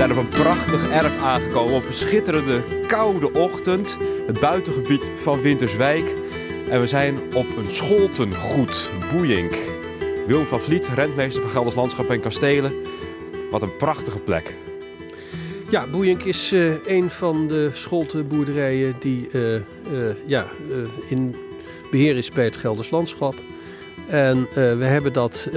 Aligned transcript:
zijn 0.00 0.18
op 0.18 0.18
een 0.18 0.28
prachtig 0.28 0.90
erf 0.90 1.16
aangekomen 1.16 1.74
op 1.74 1.86
een 1.86 1.94
schitterende 1.94 2.62
koude 2.86 3.32
ochtend. 3.32 3.98
Het 4.26 4.40
buitengebied 4.40 5.12
van 5.16 5.40
Winterswijk. 5.40 6.14
En 6.70 6.80
we 6.80 6.86
zijn 6.86 7.18
op 7.34 7.56
een 7.56 7.70
scholtengoed, 7.70 8.90
Boeink. 9.12 9.56
Willem 10.26 10.46
van 10.46 10.60
Vliet, 10.60 10.88
rentmeester 10.88 11.42
van 11.42 11.50
Gelders 11.50 11.74
Landschap 11.74 12.10
en 12.10 12.20
Kastelen. 12.20 12.72
Wat 13.50 13.62
een 13.62 13.76
prachtige 13.76 14.18
plek. 14.18 14.54
Ja, 15.70 15.86
Boeink 15.86 16.22
is 16.22 16.52
uh, 16.52 16.86
een 16.86 17.10
van 17.10 17.48
de 17.48 17.70
scholtenboerderijen 17.72 18.94
die 18.98 19.28
uh, 19.32 19.54
uh, 19.54 19.60
ja, 20.26 20.46
in 21.08 21.36
beheer 21.90 22.16
is 22.16 22.30
bij 22.30 22.44
het 22.44 22.56
Gelders 22.56 22.90
Landschap. 22.90 23.34
En 24.10 24.48
we 24.54 24.84
hebben 24.84 25.12
dat 25.12 25.48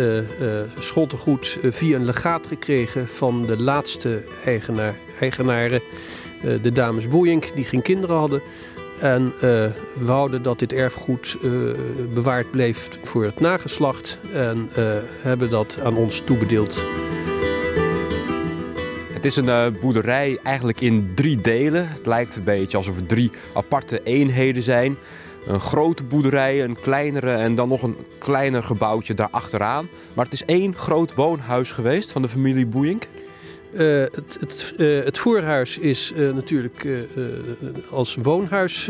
scholtengoed 0.79 1.57
via 1.61 1.95
een 1.95 2.05
legaat 2.05 2.47
gekregen 2.47 3.07
van 3.07 3.45
de 3.45 3.57
laatste 3.57 4.23
eigenaar, 4.45 4.95
eigenaren, 5.19 5.81
de 6.61 6.71
dames 6.71 7.07
Boeink, 7.07 7.51
die 7.55 7.65
geen 7.65 7.81
kinderen 7.81 8.15
hadden. 8.15 8.41
En 8.99 9.33
we 9.39 9.71
wouden 9.99 10.41
dat 10.41 10.59
dit 10.59 10.73
erfgoed 10.73 11.37
bewaard 12.13 12.51
bleef 12.51 12.89
voor 13.01 13.23
het 13.23 13.39
nageslacht 13.39 14.17
en 14.33 14.69
hebben 15.21 15.49
dat 15.49 15.77
aan 15.83 15.95
ons 15.95 16.21
toebedeeld. 16.25 16.81
Het 19.23 19.31
is 19.31 19.37
een 19.37 19.73
uh, 19.73 19.81
boerderij 19.81 20.39
eigenlijk 20.43 20.81
in 20.81 21.11
drie 21.15 21.41
delen. 21.41 21.89
Het 21.89 22.05
lijkt 22.05 22.35
een 22.35 22.43
beetje 22.43 22.77
alsof 22.77 22.97
er 22.97 23.05
drie 23.05 23.31
aparte 23.53 24.01
eenheden 24.03 24.63
zijn. 24.63 24.97
Een 25.47 25.59
grote 25.59 26.03
boerderij, 26.03 26.63
een 26.63 26.79
kleinere 26.79 27.31
en 27.31 27.55
dan 27.55 27.69
nog 27.69 27.81
een 27.81 27.95
kleiner 28.17 28.63
gebouwtje 28.63 29.13
daarachteraan. 29.13 29.87
Maar 30.13 30.25
het 30.25 30.33
is 30.33 30.45
één 30.45 30.75
groot 30.75 31.15
woonhuis 31.15 31.71
geweest 31.71 32.11
van 32.11 32.21
de 32.21 32.29
familie 32.29 32.65
Boeink. 32.65 33.07
Uh, 33.73 33.79
het, 34.01 34.37
het, 34.39 34.73
uh, 34.77 35.03
het, 35.03 35.17
voorhuis 35.17 35.77
is 35.77 36.13
natuurlijk 36.15 36.87
als 37.89 38.17
woonhuis 38.21 38.87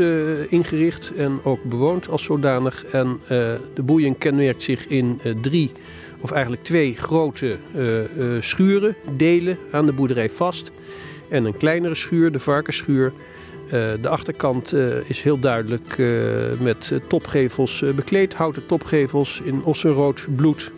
ingericht 0.49 1.11
en 1.15 1.39
ook 1.43 1.63
bewoond 1.63 2.09
als 2.09 2.23
zodanig. 2.23 2.85
En 2.85 3.19
de 3.73 3.83
Boeink 3.83 4.19
kenmerkt 4.19 4.63
zich 4.63 4.87
in 4.87 5.21
drie 5.41 5.71
of 6.21 6.31
eigenlijk 6.31 6.63
twee 6.63 6.95
grote 6.95 7.57
schuren 8.39 8.95
delen 9.17 9.57
aan 9.71 9.85
de 9.85 9.93
boerderij 9.93 10.29
vast. 10.29 10.71
En 11.29 11.45
een 11.45 11.57
kleinere 11.57 11.95
schuur, 11.95 12.31
de 12.31 12.39
varkensschuur. 12.39 13.13
Uh, 13.73 13.91
de 14.01 14.09
achterkant 14.09 14.73
is 15.07 15.21
heel 15.21 15.39
duidelijk 15.39 15.97
met 16.59 16.93
topgevels 17.07 17.83
bekleed, 17.95 18.33
houten 18.33 18.65
topgevels 18.65 19.41
in 19.43 19.63
ossenrood 19.63 20.27
bloed. 20.35 20.71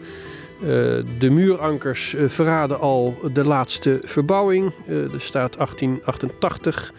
de 1.19 1.29
muurankers 1.29 2.15
verraden 2.27 2.79
al 2.79 3.19
de 3.33 3.43
laatste 3.43 3.99
verbouwing. 4.03 4.71
er 4.87 5.21
staat 5.21 5.57
1888. 5.57 6.93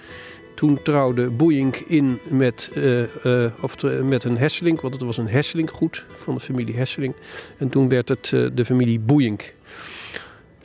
Toen 0.54 0.82
trouwde 0.82 1.30
Boeink 1.30 1.76
in 1.76 2.18
met, 2.28 2.70
of 3.60 3.76
met 4.02 4.24
een 4.24 4.36
Hesseling, 4.36 4.80
want 4.80 4.94
het 4.94 5.02
was 5.02 5.16
een 5.16 5.28
Hesselinggoed 5.28 6.04
van 6.08 6.34
de 6.34 6.40
familie 6.40 6.76
Hesseling. 6.76 7.14
En 7.56 7.68
toen 7.68 7.88
werd 7.88 8.08
het 8.08 8.28
de 8.54 8.64
familie 8.64 9.00
Boeink. 9.00 9.54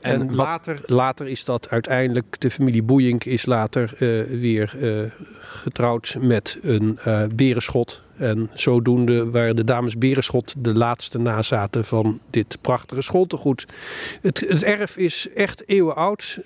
En, 0.02 0.22
en 0.22 0.36
later, 0.36 0.82
later 0.86 1.28
is 1.28 1.46
dat 1.46 1.70
uiteindelijk, 1.70 2.36
de 2.40 2.52
familie 2.52 2.84
Boeink 2.84 3.26
is 3.26 3.46
later 3.46 3.94
weer 4.40 4.74
getrouwd 5.40 6.16
met 6.20 6.58
een 6.62 7.00
berenschot. 7.36 8.02
En 8.18 8.50
zodoende 8.54 9.30
waren 9.30 9.56
de 9.56 9.64
dames 9.64 9.98
Berenschot 9.98 10.54
de 10.58 10.74
laatste 10.74 11.20
nazaten 11.20 11.86
van 11.86 12.20
dit 12.30 12.58
prachtige 12.62 13.02
scholtegoed. 13.02 13.66
Het, 14.22 14.40
het 14.48 14.64
erf 14.64 14.98
is 14.98 15.28
echt 15.36 15.68
eeuwenoud. 15.68 16.38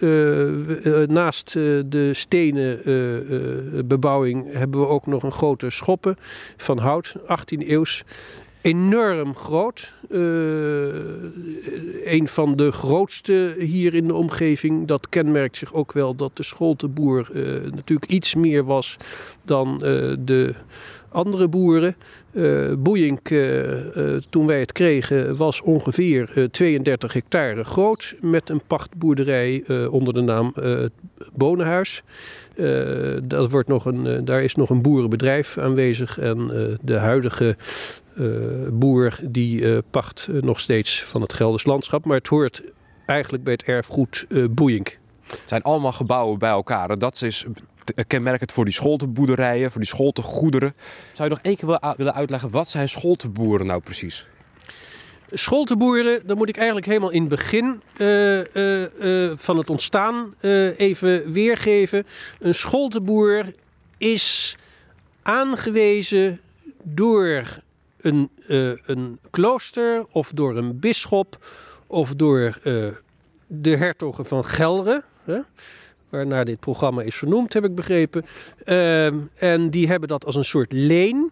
Naast 1.07 1.53
de 1.53 2.09
stenen 2.13 2.79
bebouwing 3.87 4.53
hebben 4.53 4.79
we 4.79 4.87
ook 4.87 5.05
nog 5.05 5.23
een 5.23 5.31
grote 5.31 5.69
schoppen 5.69 6.17
van 6.57 6.77
hout, 6.77 7.15
18 7.27 7.71
eeuws 7.71 8.03
enorm 8.65 9.35
groot. 9.35 9.93
Uh, 10.09 10.19
een 12.03 12.27
van 12.27 12.55
de 12.55 12.71
grootste 12.71 13.55
hier 13.57 13.93
in 13.93 14.07
de 14.07 14.13
omgeving. 14.13 14.87
Dat 14.87 15.09
kenmerkt 15.09 15.57
zich 15.57 15.73
ook 15.73 15.91
wel 15.91 16.15
dat 16.15 16.37
de 16.37 16.43
scholteboer 16.43 17.29
uh, 17.33 17.71
natuurlijk 17.71 18.11
iets 18.11 18.35
meer 18.35 18.63
was 18.63 18.97
dan 19.43 19.73
uh, 19.73 20.15
de 20.19 20.55
andere 21.15 21.47
boeren. 21.47 21.95
Uh, 22.31 22.73
Boeink, 22.77 23.29
uh, 23.29 23.95
uh, 23.97 24.21
toen 24.29 24.45
wij 24.45 24.59
het 24.59 24.71
kregen, 24.71 25.37
was 25.37 25.61
ongeveer 25.61 26.49
32 26.51 27.13
hectare 27.13 27.63
groot. 27.63 28.15
Met 28.21 28.49
een 28.49 28.61
pachtboerderij 28.67 29.63
onder 29.89 30.13
de 30.13 30.21
naam 30.21 30.53
Bonenhuis. 31.33 32.03
dat 33.23 33.51
wordt 33.51 33.67
nog 33.67 33.85
een, 33.85 34.25
daar 34.25 34.43
is 34.43 34.55
nog 34.55 34.69
een 34.69 34.81
boerenbedrijf 34.81 35.57
aanwezig. 35.57 36.19
En 36.19 36.51
de 36.81 36.95
huidige 36.97 37.55
boer 38.71 39.17
die 39.21 39.81
pacht 39.81 40.29
nog 40.41 40.59
steeds 40.59 41.03
van 41.03 41.21
het 41.21 41.33
Gelders 41.33 41.65
landschap. 41.65 42.05
Maar 42.05 42.17
het 42.17 42.27
hoort 42.27 42.63
eigenlijk 43.05 43.43
bij 43.43 43.53
het 43.53 43.63
erfgoed 43.63 44.27
Boeink. 44.49 44.99
Het 45.27 45.41
zijn 45.45 45.61
allemaal 45.61 45.93
gebouwen 45.93 46.39
bij 46.39 46.49
elkaar. 46.49 46.99
Dat 46.99 47.21
is 47.21 47.45
kenmerkend 48.07 48.51
voor 48.51 48.65
die 48.65 48.73
scholtenboerderijen, 48.73 49.71
voor 49.71 49.81
die 49.81 49.89
scholtengoederen. 49.89 50.73
Zou 51.11 51.29
je 51.29 51.35
nog 51.35 51.43
één 51.43 51.55
keer 51.55 51.95
willen 51.97 52.13
uitleggen, 52.13 52.49
wat 52.49 52.69
zijn 52.69 52.89
scholtenboeren 52.89 53.65
nou 53.65 53.81
precies? 53.81 54.27
Scholtenboeren, 55.31 56.27
dan 56.27 56.37
moet 56.37 56.49
ik 56.49 56.55
eigenlijk 56.57 56.85
helemaal 56.85 57.09
in 57.09 57.19
het 57.19 57.29
begin 57.29 57.81
uh, 57.97 58.55
uh, 58.55 59.31
van 59.35 59.57
het 59.57 59.69
ontstaan 59.69 60.33
even 60.77 61.31
weergeven. 61.31 62.05
Een 62.39 62.55
scholtenboer 62.55 63.53
is 63.97 64.57
aangewezen 65.21 66.39
door 66.83 67.43
een, 67.97 68.29
een 68.85 69.19
klooster 69.29 70.05
of 70.11 70.31
door 70.33 70.57
een 70.57 70.79
bisschop 70.79 71.45
of 71.87 72.13
door 72.15 72.59
de 73.47 73.75
hertogen 73.77 74.25
van 74.25 74.45
Gelre 74.45 75.03
waarnaar 76.15 76.45
dit 76.45 76.59
programma 76.59 77.01
is 77.01 77.15
vernoemd, 77.15 77.53
heb 77.53 77.63
ik 77.63 77.75
begrepen. 77.75 78.25
Uh, 78.65 79.05
en 79.35 79.69
die 79.69 79.87
hebben 79.87 80.09
dat 80.09 80.25
als 80.25 80.35
een 80.35 80.45
soort 80.45 80.71
leen. 80.71 81.31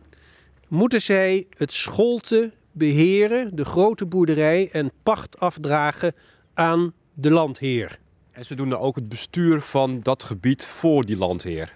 Moeten 0.67 1.01
zij 1.01 1.47
het 1.49 1.73
scholte 1.73 2.51
beheren, 2.71 3.55
de 3.55 3.65
grote 3.65 4.05
boerderij, 4.05 4.69
en 4.71 4.91
pacht 5.03 5.39
afdragen 5.39 6.15
aan 6.53 6.93
de 7.13 7.31
landheer. 7.31 7.99
En 8.31 8.45
ze 8.45 8.55
doen 8.55 8.69
dan 8.69 8.79
ook 8.79 8.95
het 8.95 9.09
bestuur 9.09 9.61
van 9.61 9.99
dat 10.01 10.23
gebied 10.23 10.65
voor 10.65 11.05
die 11.05 11.17
landheer. 11.17 11.73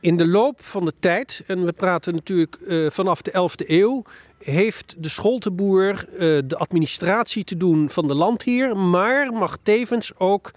In 0.00 0.16
de 0.16 0.26
loop 0.26 0.64
van 0.64 0.84
de 0.84 0.92
tijd, 1.00 1.42
en 1.46 1.64
we 1.64 1.72
praten 1.72 2.14
natuurlijk 2.14 2.58
uh, 2.62 2.90
vanaf 2.90 3.22
de 3.22 3.30
11e 3.30 3.68
eeuw, 3.68 4.02
heeft 4.38 4.94
de 4.98 5.08
scholteboer 5.08 6.06
uh, 6.12 6.18
de 6.44 6.56
administratie 6.56 7.44
te 7.44 7.56
doen 7.56 7.90
van 7.90 8.08
de 8.08 8.14
landheer, 8.14 8.76
maar 8.76 9.32
mag 9.32 9.58
tevens 9.62 10.18
ook 10.18 10.50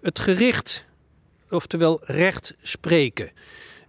het 0.00 0.18
gericht 0.18 0.86
oftewel 1.52 2.00
recht 2.04 2.54
spreken. 2.62 3.30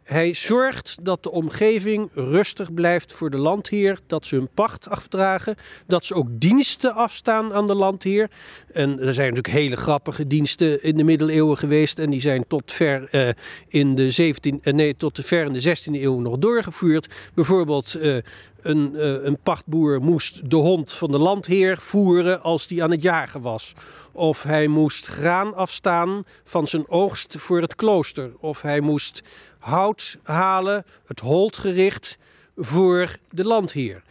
Hij 0.04 0.34
zorgt 0.34 0.98
dat 1.02 1.24
de 1.24 1.32
omgeving 1.32 2.10
rustig 2.14 2.74
blijft 2.74 3.14
voor 3.14 3.30
de 3.30 3.38
landheer, 3.38 4.00
dat 4.08 4.26
ze 4.26 4.36
hun 4.36 4.50
pacht 4.54 4.90
afdragen, 4.90 5.56
dat 5.88 6.06
ze 6.06 6.14
ook 6.16 6.28
diensten 6.32 6.94
afstaan 6.94 7.54
aan 7.54 7.68
de 7.68 7.74
landheer. 7.74 8.30
En 8.74 8.90
er 9.00 9.14
zijn 9.14 9.34
natuurlijk 9.34 9.56
hele 9.64 9.76
grappige 9.76 10.28
diensten 10.28 10.84
in 10.84 10.98
de 10.98 11.04
middeleeuwen 11.04 11.58
geweest 11.58 12.00
en 12.00 12.10
die 12.10 12.22
zijn 12.22 12.48
tot 12.48 12.72
ver 12.72 13.08
uh, 13.12 13.30
in 13.68 13.96
de 13.96 14.12
17, 14.12 14.60
uh, 14.64 14.74
nee, 14.74 14.96
tot 14.96 15.20
ver 15.24 15.46
in 15.46 15.54
de 15.54 15.78
16e 15.78 16.02
eeuw 16.02 16.20
nog 16.20 16.38
doorgevoerd. 16.38 17.14
Bijvoorbeeld 17.34 17.96
uh, 18.02 18.18
een, 18.64 18.92
uh, 18.94 19.24
een 19.24 19.38
pachtboer 19.44 20.02
moest 20.02 20.50
de 20.50 20.56
hond 20.56 20.92
van 20.92 21.12
de 21.12 21.18
landheer 21.18 21.78
voeren 21.78 22.42
als 22.42 22.68
die 22.68 22.84
aan 22.84 22.92
het 22.92 23.02
jagen 23.02 23.42
was. 23.42 23.74
Of 24.12 24.44
hij 24.44 24.68
moest 24.68 25.06
graan 25.06 25.56
afstaan 25.56 26.26
van 26.44 26.68
zijn 26.68 26.90
oogst 26.90 27.36
voor 27.38 27.62
het 27.62 27.76
klooster. 27.76 28.32
Of 28.40 28.62
hij 28.62 28.80
moest 28.80 29.24
hout 29.60 30.18
halen, 30.24 30.86
het 31.06 31.20
holdgericht, 31.20 32.18
voor 32.56 33.16
de 33.30 33.44
landheer. 33.44 34.04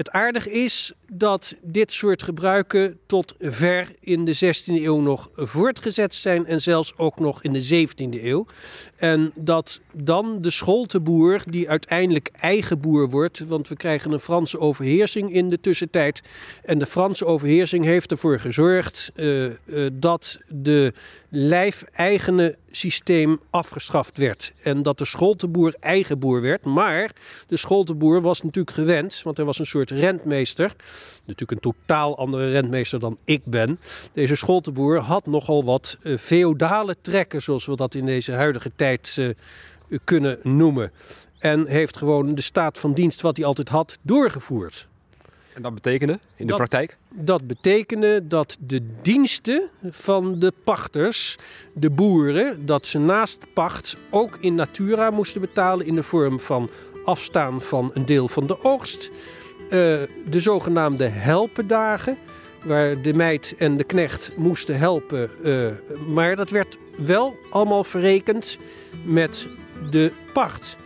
Het 0.00 0.10
aardige 0.10 0.50
is 0.50 0.92
dat 1.12 1.56
dit 1.62 1.92
soort 1.92 2.22
gebruiken 2.22 2.98
tot 3.06 3.34
ver 3.38 3.94
in 4.00 4.24
de 4.24 4.34
16e 4.34 4.64
eeuw 4.66 5.00
nog 5.00 5.30
voortgezet 5.34 6.14
zijn 6.14 6.46
en 6.46 6.62
zelfs 6.62 6.96
ook 6.96 7.18
nog 7.18 7.42
in 7.42 7.52
de 7.52 7.86
17e 7.86 8.24
eeuw. 8.24 8.46
En 8.96 9.32
dat 9.34 9.80
dan 9.92 10.42
de 10.42 10.50
scholteboer, 10.50 11.42
die 11.46 11.68
uiteindelijk 11.68 12.30
eigen 12.32 12.80
boer 12.80 13.10
wordt, 13.10 13.38
want 13.38 13.68
we 13.68 13.76
krijgen 13.76 14.12
een 14.12 14.20
Franse 14.20 14.58
overheersing 14.58 15.32
in 15.32 15.50
de 15.50 15.60
tussentijd. 15.60 16.22
En 16.64 16.78
de 16.78 16.86
Franse 16.86 17.26
overheersing 17.26 17.84
heeft 17.84 18.10
ervoor 18.10 18.40
gezorgd 18.40 19.12
uh, 19.14 19.50
dat 19.92 20.38
de 20.48 20.92
lijfeigene 21.28 22.56
systeem 22.70 23.40
afgeschaft 23.50 24.18
werd. 24.18 24.52
En 24.62 24.82
dat 24.82 24.98
de 24.98 25.04
scholteboer 25.04 25.74
eigen 25.80 26.18
boer 26.18 26.40
werd. 26.40 26.64
Maar 26.64 27.12
de 27.46 27.56
scholteboer 27.56 28.20
was 28.20 28.42
natuurlijk 28.42 28.76
gewend, 28.76 29.20
want 29.22 29.38
er 29.38 29.44
was 29.44 29.58
een 29.58 29.66
soort 29.66 29.89
rentmeester. 29.90 30.74
Natuurlijk 31.24 31.50
een 31.50 31.72
totaal 31.72 32.18
andere 32.18 32.50
rentmeester 32.50 33.00
dan 33.00 33.18
ik 33.24 33.44
ben. 33.44 33.80
Deze 34.12 34.34
Scholtenboer 34.34 34.98
had 34.98 35.26
nogal 35.26 35.64
wat 35.64 35.98
uh, 36.02 36.18
feodale 36.18 36.96
trekken, 37.00 37.42
zoals 37.42 37.66
we 37.66 37.76
dat 37.76 37.94
in 37.94 38.06
deze 38.06 38.32
huidige 38.32 38.70
tijd 38.76 39.16
uh, 39.18 39.34
kunnen 40.04 40.38
noemen. 40.42 40.92
En 41.38 41.66
heeft 41.66 41.96
gewoon 41.96 42.34
de 42.34 42.42
staat 42.42 42.78
van 42.78 42.94
dienst 42.94 43.20
wat 43.20 43.36
hij 43.36 43.46
altijd 43.46 43.68
had 43.68 43.98
doorgevoerd. 44.02 44.88
En 45.54 45.62
dat 45.62 45.74
betekende 45.74 46.18
in 46.36 46.46
de 46.46 46.54
praktijk? 46.54 46.96
Dat 47.08 47.46
betekende 47.46 48.26
dat 48.26 48.56
de 48.60 48.82
diensten 49.02 49.70
van 49.90 50.38
de 50.38 50.52
pachters, 50.64 51.36
de 51.74 51.90
boeren, 51.90 52.66
dat 52.66 52.86
ze 52.86 52.98
naast 52.98 53.38
pacht 53.54 53.96
ook 54.10 54.38
in 54.40 54.54
natura 54.54 55.10
moesten 55.10 55.40
betalen 55.40 55.86
in 55.86 55.94
de 55.94 56.02
vorm 56.02 56.40
van 56.40 56.70
afstaan 57.04 57.62
van 57.62 57.90
een 57.94 58.06
deel 58.06 58.28
van 58.28 58.46
de 58.46 58.64
oogst. 58.64 59.10
Uh, 59.70 59.78
de 60.30 60.40
zogenaamde 60.40 61.04
helpendagen, 61.08 62.18
waar 62.64 63.02
de 63.02 63.14
meid 63.14 63.54
en 63.58 63.76
de 63.76 63.84
knecht 63.84 64.32
moesten 64.36 64.78
helpen. 64.78 65.30
Uh, 65.44 65.68
maar 66.08 66.36
dat 66.36 66.50
werd 66.50 66.78
wel 66.96 67.36
allemaal 67.50 67.84
verrekend 67.84 68.58
met 69.04 69.46
de 69.90 70.12
pacht. 70.32 70.76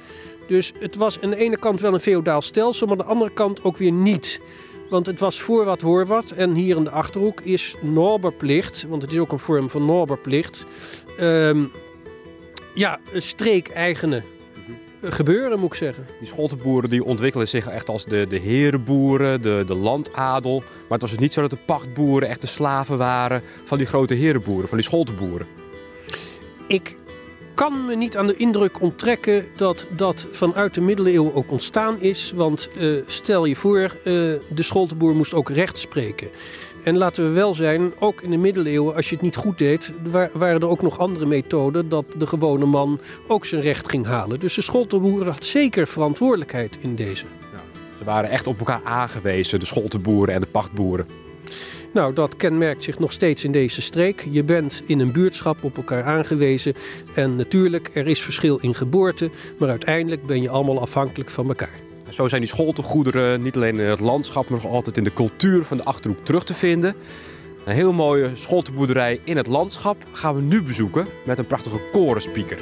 Dus 0.47 0.73
het 0.79 0.97
was 0.97 1.21
aan 1.21 1.31
de 1.31 1.37
ene 1.37 1.59
kant 1.59 1.81
wel 1.81 1.95
een 1.95 2.01
feodaal 2.01 2.43
stelsel, 2.43 2.87
maar 2.87 2.97
aan 2.99 3.07
de 3.07 3.13
andere 3.13 3.33
kant 3.33 3.65
ook 3.65 3.77
weer 3.77 3.93
niet. 3.93 4.41
Want 4.91 5.07
het 5.07 5.21
was 5.21 5.41
voor 5.41 5.65
wat 5.65 5.81
hoor 5.81 6.07
wat. 6.07 6.31
En 6.31 6.55
hier 6.55 6.77
in 6.77 6.85
de 6.85 6.91
achterhoek 6.91 7.41
is 7.41 7.77
norberplicht, 7.81 8.87
want 8.89 9.03
het 9.03 9.13
is 9.13 9.19
ook 9.19 9.33
een 9.33 9.39
vorm 9.39 9.71
van 9.71 9.85
norberplicht. 9.85 10.67
Ja, 12.75 13.01
een 13.13 13.23
streek-eigene 13.23 14.23
gebeuren, 15.13 15.59
moet 15.59 15.73
ik 15.73 15.79
zeggen. 15.79 16.07
Die 16.19 16.29
scholtenboeren 16.29 16.91
die 16.91 17.05
ontwikkelen 17.05 17.49
zich 17.49 17.69
echt 17.69 17.89
als 17.89 18.05
de, 18.05 18.27
de 18.27 18.39
herenboeren, 18.39 19.43
de, 19.43 19.65
de 19.67 19.75
landadel. 19.75 20.59
Maar 20.59 20.89
het 20.89 21.01
was 21.01 21.11
dus 21.11 21.19
niet 21.19 21.33
zo 21.33 21.41
dat 21.41 21.51
de 21.51 21.59
pachtboeren 21.67 22.29
echt 22.29 22.41
de 22.41 22.47
slaven 22.47 22.99
waren 22.99 23.43
van 23.65 23.79
die 23.79 23.87
grote 23.87 24.15
herenboeren, 24.15 24.69
van 24.69 24.79
die 24.79 24.87
scholtenboeren. 24.87 25.47
Ik 26.67 26.97
kan 27.55 27.87
me 27.87 27.97
niet 27.97 28.17
aan 28.17 28.27
de 28.27 28.37
indruk 28.37 28.81
onttrekken 28.81 29.47
dat 29.57 29.87
dat 29.97 30.27
vanuit 30.31 30.75
de 30.75 30.81
middeleeuwen 30.81 31.35
ook 31.35 31.51
ontstaan 31.51 32.01
is. 32.01 32.33
Want 32.35 32.69
uh, 32.79 33.03
stel 33.07 33.45
je 33.45 33.57
voor, 33.57 33.81
uh, 33.81 33.93
de 34.05 34.41
scholtenboer 34.57 35.15
moest 35.15 35.35
ook 35.35 35.51
recht 35.51 35.79
spreken. 35.79 36.29
En 36.85 36.97
laten 36.97 37.25
we 37.25 37.31
wel 37.31 37.55
zijn, 37.55 37.93
ook 37.99 38.21
in 38.21 38.31
de 38.31 38.37
middeleeuwen, 38.37 38.95
als 38.95 39.09
je 39.09 39.15
het 39.15 39.25
niet 39.25 39.37
goed 39.37 39.59
deed, 39.59 39.93
waren 40.33 40.61
er 40.61 40.69
ook 40.69 40.83
nog 40.83 40.99
andere 40.99 41.27
methoden 41.27 41.89
dat 41.89 42.05
de 42.19 42.27
gewone 42.27 42.65
man 42.65 43.01
ook 43.27 43.45
zijn 43.45 43.61
recht 43.61 43.89
ging 43.89 44.07
halen. 44.07 44.41
Dus 44.41 44.55
de 44.55 44.63
scholtenboer 44.63 45.25
had 45.25 45.45
zeker 45.45 45.87
verantwoordelijkheid 45.87 46.77
in 46.81 46.95
deze. 46.95 47.25
Ja, 47.53 47.61
ze 47.99 48.05
waren 48.05 48.31
echt 48.31 48.47
op 48.47 48.59
elkaar 48.59 48.81
aangewezen, 48.85 49.61
de 49.61 49.67
scholtenboeren 49.67 50.35
en 50.35 50.41
de 50.41 50.47
pachtboeren. 50.47 51.07
Nou, 51.93 52.15
dat 52.15 52.37
kenmerkt 52.37 52.85
zich 52.85 52.99
nog 52.99 53.13
steeds 53.13 53.45
in 53.45 53.53
deze 53.53 53.83
streek. 53.83 54.27
Je 54.31 54.45
bent 54.45 54.83
in 54.87 55.01
een 55.01 55.13
buurtschap 55.13 55.65
op 55.65 55.77
elkaar 55.77 56.03
aangewezen. 56.03 56.75
En 57.15 57.37
natuurlijk, 57.37 57.91
er 57.95 58.07
is 58.07 58.23
verschil 58.23 58.57
in 58.57 58.75
geboorte, 58.75 59.31
maar 59.59 59.69
uiteindelijk 59.69 60.27
ben 60.27 60.43
je 60.43 60.49
allemaal 60.49 60.81
afhankelijk 60.81 61.31
van 61.31 61.49
elkaar. 61.49 61.84
Zo 62.15 62.29
zijn 62.29 62.41
die 62.41 62.51
scholtengoederen 62.51 63.43
niet 63.43 63.57
alleen 63.57 63.79
in 63.79 63.87
het 63.87 64.01
landschap, 64.01 64.49
maar 64.49 64.63
nog 64.63 64.73
altijd 64.73 64.97
in 64.97 65.05
de 65.05 65.13
cultuur 65.13 65.65
van 65.65 65.77
de 65.77 65.85
Achterhoek 65.85 66.25
terug 66.25 66.45
te 66.45 66.55
vinden. 66.55 66.95
Een 67.65 67.75
heel 67.75 67.93
mooie 67.93 68.31
scholtenboerderij 68.35 69.21
in 69.25 69.37
het 69.37 69.47
landschap 69.47 69.97
gaan 70.13 70.35
we 70.35 70.41
nu 70.41 70.63
bezoeken 70.63 71.07
met 71.25 71.39
een 71.39 71.47
prachtige 71.47 71.81
korenspeaker. 71.93 72.59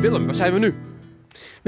Willem, 0.00 0.26
waar 0.26 0.34
zijn 0.34 0.52
we 0.52 0.58
nu? 0.58 0.74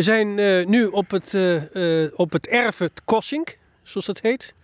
We 0.01 0.07
zijn 0.07 0.39
uh, 0.39 0.67
nu 0.67 0.87
op 0.87 1.11
het, 1.11 1.33
uh, 1.33 2.05
op 2.15 2.33
het 2.33 3.03
Kossink, 3.05 3.59
zoals 3.83 4.07
dat 4.07 4.21
heet. 4.21 4.55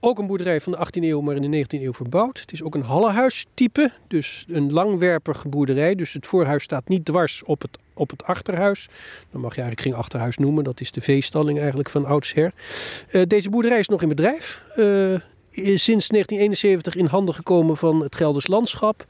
Ook 0.00 0.18
een 0.18 0.26
boerderij 0.26 0.60
van 0.60 0.72
de 0.72 0.78
18e 0.78 1.02
eeuw, 1.02 1.20
maar 1.20 1.36
in 1.36 1.50
de 1.50 1.64
19e 1.64 1.82
eeuw 1.82 1.92
verbouwd. 1.92 2.40
Het 2.40 2.52
is 2.52 2.62
ook 2.62 2.74
een 2.74 2.82
hallehuistype, 2.82 3.92
dus 4.08 4.44
een 4.48 4.72
langwerpige 4.72 5.48
boerderij. 5.48 5.94
Dus 5.94 6.12
het 6.12 6.26
voorhuis 6.26 6.62
staat 6.62 6.88
niet 6.88 7.04
dwars 7.04 7.42
op 7.44 7.62
het, 7.62 7.78
op 7.94 8.10
het 8.10 8.24
achterhuis. 8.24 8.88
Dan 9.30 9.40
mag 9.40 9.54
je 9.54 9.60
eigenlijk 9.60 9.88
geen 9.88 10.02
achterhuis 10.02 10.36
noemen, 10.36 10.64
dat 10.64 10.80
is 10.80 10.92
de 10.92 11.00
veestalling 11.00 11.58
eigenlijk 11.58 11.90
van 11.90 12.06
oudsher. 12.06 12.52
deze 13.26 13.50
boerderij 13.50 13.78
is 13.78 13.88
nog 13.88 14.02
in 14.02 14.08
bedrijf. 14.08 14.62
is 15.50 15.84
sinds 15.84 16.08
1971 16.08 16.94
in 16.96 17.06
handen 17.06 17.34
gekomen 17.34 17.76
van 17.76 18.02
het 18.02 18.14
Gelders 18.14 18.46
Landschap. 18.46 19.06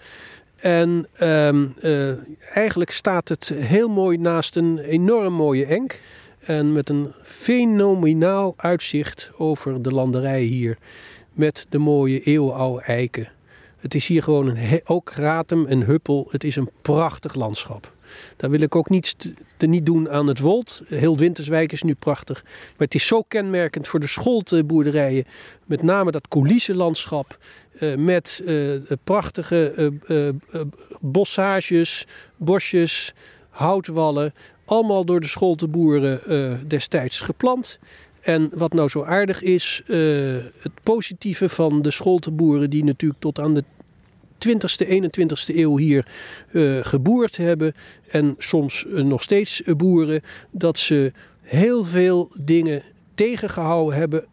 En 0.57 1.07
um, 1.21 1.75
uh, 1.83 2.13
eigenlijk 2.55 2.91
staat 2.91 3.29
het 3.29 3.49
heel 3.55 3.89
mooi 3.89 4.19
naast 4.19 4.57
een 4.57 4.79
enorm 4.79 5.33
mooie 5.33 5.67
enk. 5.67 6.01
En 6.39 6.73
met 6.73 6.89
een 6.89 7.13
fenomenaal 7.23 8.55
uitzicht 8.57 9.31
over 9.37 9.83
de 9.83 9.91
landerij 9.91 10.43
hier. 10.43 10.79
Met 11.33 11.67
de 11.69 11.79
mooie 11.79 12.21
eeuwenoude 12.21 12.83
eiken. 12.83 13.29
Het 13.79 13.95
is 13.95 14.07
hier 14.07 14.23
gewoon 14.23 14.49
een, 14.49 14.81
ook 14.85 15.11
Ratem 15.11 15.67
en 15.67 15.83
Huppel. 15.83 16.29
Het 16.31 16.45
is 16.45 16.57
een 16.57 16.71
prachtig 16.83 17.35
landschap. 17.35 17.93
Daar 18.37 18.51
wil 18.51 18.61
ik 18.61 18.77
ook 18.77 18.89
niets 18.89 19.15
te, 19.57 19.67
niet 19.67 19.87
doen 19.87 20.11
aan 20.11 20.27
het 20.27 20.39
Wold. 20.39 20.83
Heel 20.87 21.17
Winterswijk 21.17 21.73
is 21.73 21.83
nu 21.83 21.95
prachtig. 21.95 22.43
Maar 22.43 22.73
het 22.77 22.95
is 22.95 23.07
zo 23.07 23.23
kenmerkend 23.23 23.89
voor 23.89 24.01
de 24.01 24.07
scholteboerderijen. 24.07 25.25
Met 25.65 25.83
name 25.83 26.11
dat 26.11 26.29
coulissenlandschap. 26.29 27.39
Uh, 27.81 27.97
met 27.97 28.43
uh, 28.45 28.81
prachtige 29.05 29.93
uh, 30.09 30.29
bossages, 31.01 32.07
bosjes, 32.37 33.15
houtwallen. 33.51 34.35
Allemaal 34.65 35.05
door 35.05 35.21
de 35.21 35.27
scholteboeren 35.27 36.69
destijds 36.69 37.21
geplant. 37.21 37.79
En 38.21 38.51
wat 38.53 38.73
nou 38.73 38.89
zo 38.89 39.03
aardig 39.03 39.43
is, 39.43 39.83
het 39.87 40.73
positieve 40.83 41.49
van 41.49 41.83
de 41.83 41.91
scholteboeren 41.91 42.71
die 42.71 42.85
natuurlijk 42.85 43.21
tot 43.21 43.39
aan 43.39 43.55
de 43.55 43.65
20e, 44.49 44.87
21e 44.87 45.57
eeuw 45.57 45.77
hier 45.77 46.07
geboerd 46.83 47.37
hebben 47.37 47.75
en 48.09 48.35
soms 48.39 48.85
nog 48.89 49.23
steeds 49.23 49.63
boeren, 49.77 50.23
dat 50.51 50.79
ze 50.79 51.13
heel 51.41 51.85
veel 51.85 52.31
dingen 52.41 52.83
tegengehouden 53.15 53.99
hebben. 53.99 54.25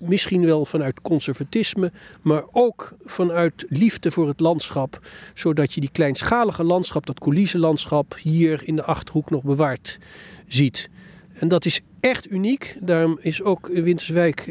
Misschien 0.00 0.44
wel 0.44 0.64
vanuit 0.64 1.00
conservatisme, 1.00 1.92
maar 2.22 2.42
ook 2.50 2.94
vanuit 3.04 3.64
liefde 3.68 4.10
voor 4.10 4.28
het 4.28 4.40
landschap. 4.40 5.00
Zodat 5.34 5.72
je 5.72 5.80
die 5.80 5.90
kleinschalige 5.92 6.64
landschap, 6.64 7.06
dat 7.06 7.20
coulissenlandschap, 7.20 8.16
hier 8.22 8.60
in 8.64 8.76
de 8.76 8.84
achterhoek 8.84 9.30
nog 9.30 9.42
bewaard 9.42 9.98
ziet. 10.46 10.90
En 11.32 11.48
dat 11.48 11.64
is 11.64 11.80
echt 12.00 12.30
uniek. 12.30 12.76
Daarom 12.80 13.18
is 13.20 13.42
ook 13.42 13.66
Winterswijk 13.72 14.50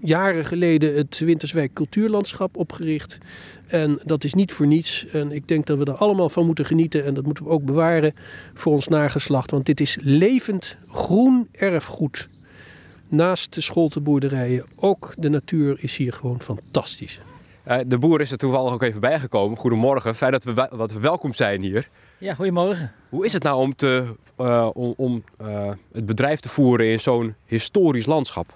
jaren 0.00 0.44
geleden 0.44 0.94
het 0.94 1.18
Winterswijk 1.18 1.72
Cultuurlandschap 1.72 2.56
opgericht. 2.56 3.18
En 3.66 4.00
dat 4.04 4.24
is 4.24 4.34
niet 4.34 4.52
voor 4.52 4.66
niets. 4.66 5.06
En 5.06 5.32
ik 5.32 5.48
denk 5.48 5.66
dat 5.66 5.78
we 5.78 5.84
er 5.84 5.94
allemaal 5.94 6.28
van 6.28 6.46
moeten 6.46 6.64
genieten. 6.64 7.04
En 7.04 7.14
dat 7.14 7.24
moeten 7.24 7.44
we 7.44 7.50
ook 7.50 7.64
bewaren 7.64 8.14
voor 8.54 8.72
ons 8.72 8.88
nageslacht. 8.88 9.50
Want 9.50 9.66
dit 9.66 9.80
is 9.80 9.98
levend 10.00 10.76
groen 10.88 11.48
erfgoed. 11.52 12.28
Naast 13.08 13.54
de 13.54 13.60
scholtenboerderijen, 13.60 14.64
ook 14.76 15.14
de 15.16 15.28
natuur 15.28 15.76
is 15.80 15.96
hier 15.96 16.12
gewoon 16.12 16.40
fantastisch. 16.40 17.20
Uh, 17.68 17.76
de 17.86 17.98
boer 17.98 18.20
is 18.20 18.30
er 18.30 18.38
toevallig 18.38 18.72
ook 18.72 18.82
even 18.82 19.00
bijgekomen. 19.00 19.58
Goedemorgen, 19.58 20.14
fijn 20.14 20.32
dat 20.32 20.44
we, 20.44 20.54
dat 20.54 20.92
we 20.92 21.00
welkom 21.00 21.34
zijn 21.34 21.62
hier. 21.62 21.88
Ja, 22.18 22.34
goedemorgen. 22.34 22.92
Hoe 23.08 23.24
is 23.24 23.32
het 23.32 23.42
nou 23.42 23.58
om, 23.58 23.74
te, 23.74 24.04
uh, 24.38 24.68
om, 24.72 24.94
om 24.96 25.24
uh, 25.42 25.70
het 25.92 26.06
bedrijf 26.06 26.40
te 26.40 26.48
voeren 26.48 26.86
in 26.86 27.00
zo'n 27.00 27.34
historisch 27.46 28.06
landschap? 28.06 28.54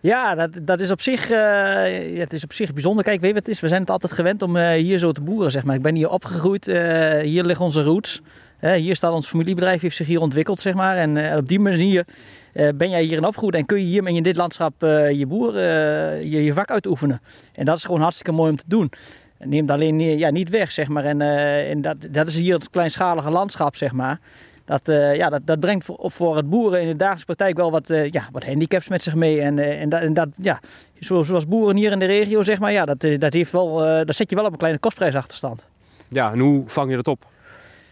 Ja, 0.00 0.34
dat, 0.34 0.50
dat 0.62 0.80
is 0.80 0.90
op 0.90 1.00
zich, 1.00 1.30
uh, 1.30 2.18
het 2.18 2.32
is 2.32 2.44
op 2.44 2.52
zich 2.52 2.72
bijzonder. 2.72 3.04
Kijk, 3.04 3.20
weet 3.20 3.28
je 3.28 3.34
wat 3.34 3.46
het 3.46 3.54
is? 3.54 3.60
We 3.60 3.68
zijn 3.68 3.80
het 3.80 3.90
altijd 3.90 4.12
gewend 4.12 4.42
om 4.42 4.56
uh, 4.56 4.70
hier 4.70 4.98
zo 4.98 5.12
te 5.12 5.20
boeren, 5.20 5.50
zeg 5.50 5.64
maar. 5.64 5.74
Ik 5.74 5.82
ben 5.82 5.94
hier 5.94 6.10
opgegroeid. 6.10 6.68
Uh, 6.68 6.74
hier 7.18 7.44
liggen 7.44 7.64
onze 7.64 7.82
roots. 7.82 8.22
Hier 8.60 8.96
staat 8.96 9.12
ons 9.12 9.28
familiebedrijf, 9.28 9.80
heeft 9.80 9.96
zich 9.96 10.06
hier 10.06 10.20
ontwikkeld, 10.20 10.60
zeg 10.60 10.74
maar. 10.74 10.96
En 10.96 11.36
op 11.36 11.48
die 11.48 11.60
manier 11.60 12.04
ben 12.52 12.90
jij 12.90 13.02
hierin 13.02 13.24
opgegroeid 13.24 13.54
en 13.54 13.66
kun 13.66 13.78
je 13.78 13.84
hier 13.84 14.08
in 14.08 14.22
dit 14.22 14.36
landschap 14.36 14.72
je 15.12 15.24
boer, 15.28 15.60
je, 15.60 16.44
je 16.44 16.52
vak 16.52 16.70
uitoefenen. 16.70 17.20
En 17.52 17.64
dat 17.64 17.76
is 17.76 17.84
gewoon 17.84 18.00
hartstikke 18.00 18.32
mooi 18.32 18.50
om 18.50 18.56
te 18.56 18.64
doen. 18.66 18.92
Neemt 19.38 19.70
alleen 19.70 20.00
ja, 20.18 20.30
niet 20.30 20.50
weg, 20.50 20.72
zeg 20.72 20.88
maar. 20.88 21.04
En, 21.04 21.20
en 21.20 21.82
dat, 21.82 21.96
dat 22.10 22.26
is 22.26 22.36
hier 22.36 22.54
het 22.54 22.70
kleinschalige 22.70 23.30
landschap, 23.30 23.76
zeg 23.76 23.92
maar 23.92 24.20
dat, 24.64 24.80
ja, 25.16 25.30
dat, 25.30 25.40
dat 25.44 25.60
brengt 25.60 25.84
voor, 25.84 25.98
voor 26.00 26.36
het 26.36 26.50
boeren 26.50 26.80
in 26.80 26.86
de 26.86 26.96
dagelijkse 26.96 27.26
praktijk 27.26 27.56
wel 27.56 27.70
wat, 27.70 27.88
ja, 27.88 28.28
wat 28.32 28.44
handicaps 28.44 28.88
met 28.88 29.02
zich 29.02 29.14
mee. 29.14 29.40
En, 29.40 29.58
en, 29.58 29.88
dat, 29.88 30.00
en 30.00 30.14
dat, 30.14 30.28
ja, 30.36 30.60
zoals 30.98 31.46
boeren 31.46 31.76
hier 31.76 31.92
in 31.92 31.98
de 31.98 32.04
regio, 32.04 32.42
zeg 32.42 32.58
maar, 32.58 32.72
ja, 32.72 32.84
dat, 32.84 33.00
dat, 33.18 33.32
heeft 33.32 33.52
wel, 33.52 33.76
dat 34.04 34.16
zet 34.16 34.30
je 34.30 34.36
wel 34.36 34.44
op 34.44 34.52
een 34.52 34.58
kleine 34.58 34.78
kostprijsachterstand. 34.78 35.66
Ja, 36.08 36.32
en 36.32 36.38
hoe 36.38 36.62
vang 36.66 36.90
je 36.90 36.96
dat 36.96 37.08
op? 37.08 37.26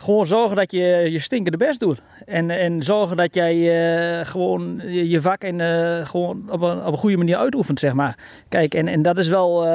Gewoon 0.02 0.26
zorgen 0.26 0.56
dat 0.56 0.72
je 0.72 1.08
je 1.10 1.18
stinkende 1.18 1.58
best 1.58 1.80
doet. 1.80 2.02
En, 2.26 2.50
en 2.50 2.82
zorgen 2.82 3.16
dat 3.16 3.34
jij 3.34 3.56
uh, 3.56 4.26
gewoon 4.26 4.80
je 4.88 5.20
vak 5.20 5.42
en, 5.42 5.58
uh, 5.58 6.06
gewoon 6.06 6.42
op 6.50 6.60
een, 6.60 6.84
op 6.84 6.92
een 6.92 6.98
goede 6.98 7.16
manier 7.16 7.36
uitoefent, 7.36 7.78
zeg 7.78 7.92
maar. 7.92 8.18
Kijk, 8.48 8.74
en, 8.74 8.88
en 8.88 9.02
dat 9.02 9.18
is 9.18 9.28
wel, 9.28 9.64
uh, 9.64 9.70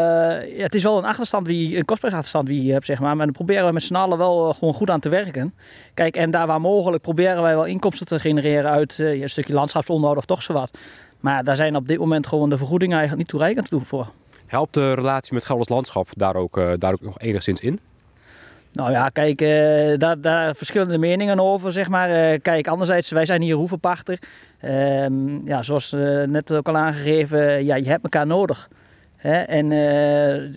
ja, 0.58 0.64
het 0.64 0.76
is 0.76 0.84
wel 0.84 0.98
een 0.98 1.06
achterstand, 1.06 1.48
wie, 1.48 1.78
een 1.78 1.86
kostprijsachterstand 1.86 2.48
wie 2.48 2.66
je 2.66 2.72
hebt, 2.72 2.86
zeg 2.86 3.00
maar. 3.00 3.16
Maar 3.16 3.26
dan 3.26 3.36
proberen 3.36 3.66
we 3.66 3.74
met 3.74 3.84
z'n 3.84 3.96
allen 3.96 4.18
wel 4.18 4.54
gewoon 4.54 4.74
goed 4.74 4.90
aan 4.90 5.00
te 5.00 5.10
werken. 5.10 5.54
Kijk, 5.94 6.16
en 6.16 6.32
daar 6.32 6.48
waar 6.48 6.62
mogelijk 6.62 7.04
proberen 7.04 7.42
wij 7.42 7.56
wel 7.56 7.66
inkomsten 7.66 8.06
te 8.06 8.20
genereren 8.20 8.72
uit 8.72 8.98
een 8.98 9.30
stukje 9.30 9.54
landschapsonderhoud 9.54 10.18
of 10.18 10.26
toch 10.26 10.44
zo 10.44 10.54
wat. 10.54 10.72
Maar 11.20 11.44
daar 11.44 11.56
zijn 11.56 11.76
op 11.76 11.88
dit 11.88 12.00
moment 12.00 12.28
gewoon 12.28 12.50
de 12.50 12.58
vergoedingen 12.58 12.98
eigenlijk 12.98 13.32
niet 13.32 13.40
toereikend 13.40 13.88
voor. 13.88 14.12
Helpt 14.46 14.74
de 14.74 14.94
relatie 14.94 15.34
met 15.34 15.46
Gelders 15.46 15.70
Landschap 15.70 16.08
daar 16.16 16.36
ook, 16.36 16.80
daar 16.80 16.94
ook 16.94 17.02
nog 17.02 17.20
enigszins 17.20 17.62
in? 17.62 17.80
Nou 18.78 18.92
ja, 18.92 19.10
kijk, 19.10 19.42
uh, 19.42 19.98
daar, 19.98 20.22
daar 20.22 20.56
verschillende 20.56 20.98
meningen 20.98 21.40
over, 21.40 21.72
zeg 21.72 21.90
maar. 21.90 22.10
Uh, 22.10 22.40
kijk, 22.42 22.68
anderzijds, 22.68 23.10
wij 23.10 23.26
zijn 23.26 23.42
hier 23.42 23.56
hoevenpachter. 23.56 24.20
Uh, 24.64 25.06
ja, 25.46 25.64
zoals 25.64 25.94
uh, 25.94 26.24
net 26.24 26.52
ook 26.52 26.68
al 26.68 26.78
aangegeven, 26.78 27.66
ja, 27.66 27.76
je 27.76 27.90
hebt 27.90 28.04
elkaar 28.04 28.28
nodig. 28.28 28.70
Hè? 29.16 29.42
En 29.42 29.72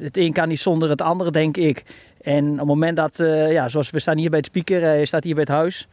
het 0.03 0.17
een 0.17 0.33
kan 0.33 0.49
niet 0.49 0.61
zonder 0.61 0.89
het 0.89 1.03
andere, 1.03 1.31
denk 1.31 1.57
ik. 1.57 1.85
En 2.23 2.53
op 2.53 2.59
het 2.59 2.67
moment 2.67 2.97
dat, 2.97 3.17
ja, 3.51 3.69
zoals 3.69 3.91
we 3.91 3.99
staan 3.99 4.19
hier 4.19 4.31
bij 4.31 4.39
het 4.39 4.47
speaker, 4.47 4.99
je 4.99 5.07
staat 5.07 5.25
hier 5.25 5.35
bij 5.35 5.43
het 5.43 5.53
huis. 5.53 5.89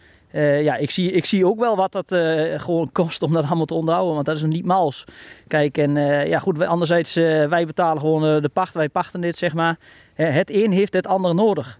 ja, 0.63 0.75
ik 0.75 0.91
zie, 0.91 1.11
ik 1.11 1.25
zie 1.25 1.45
ook 1.45 1.59
wel 1.59 1.75
wat 1.75 1.91
dat 1.91 2.15
gewoon 2.61 2.91
kost 2.91 3.21
om 3.21 3.33
dat 3.33 3.45
allemaal 3.45 3.65
te 3.65 3.73
onderhouden, 3.73 4.13
want 4.13 4.25
dat 4.25 4.35
is 4.35 4.41
niet 4.41 4.65
mals. 4.65 5.03
Kijk, 5.47 5.77
en 5.77 5.95
ja 6.27 6.39
goed, 6.39 6.65
anderzijds, 6.65 7.13
wij 7.49 7.65
betalen 7.65 8.01
gewoon 8.01 8.41
de 8.41 8.49
pacht, 8.53 8.73
wij 8.73 8.89
pachten 8.89 9.21
dit, 9.21 9.37
zeg 9.37 9.53
maar. 9.53 9.77
het 10.13 10.51
een 10.51 10.71
heeft 10.71 10.93
het 10.93 11.07
ander 11.07 11.35
nodig. 11.35 11.79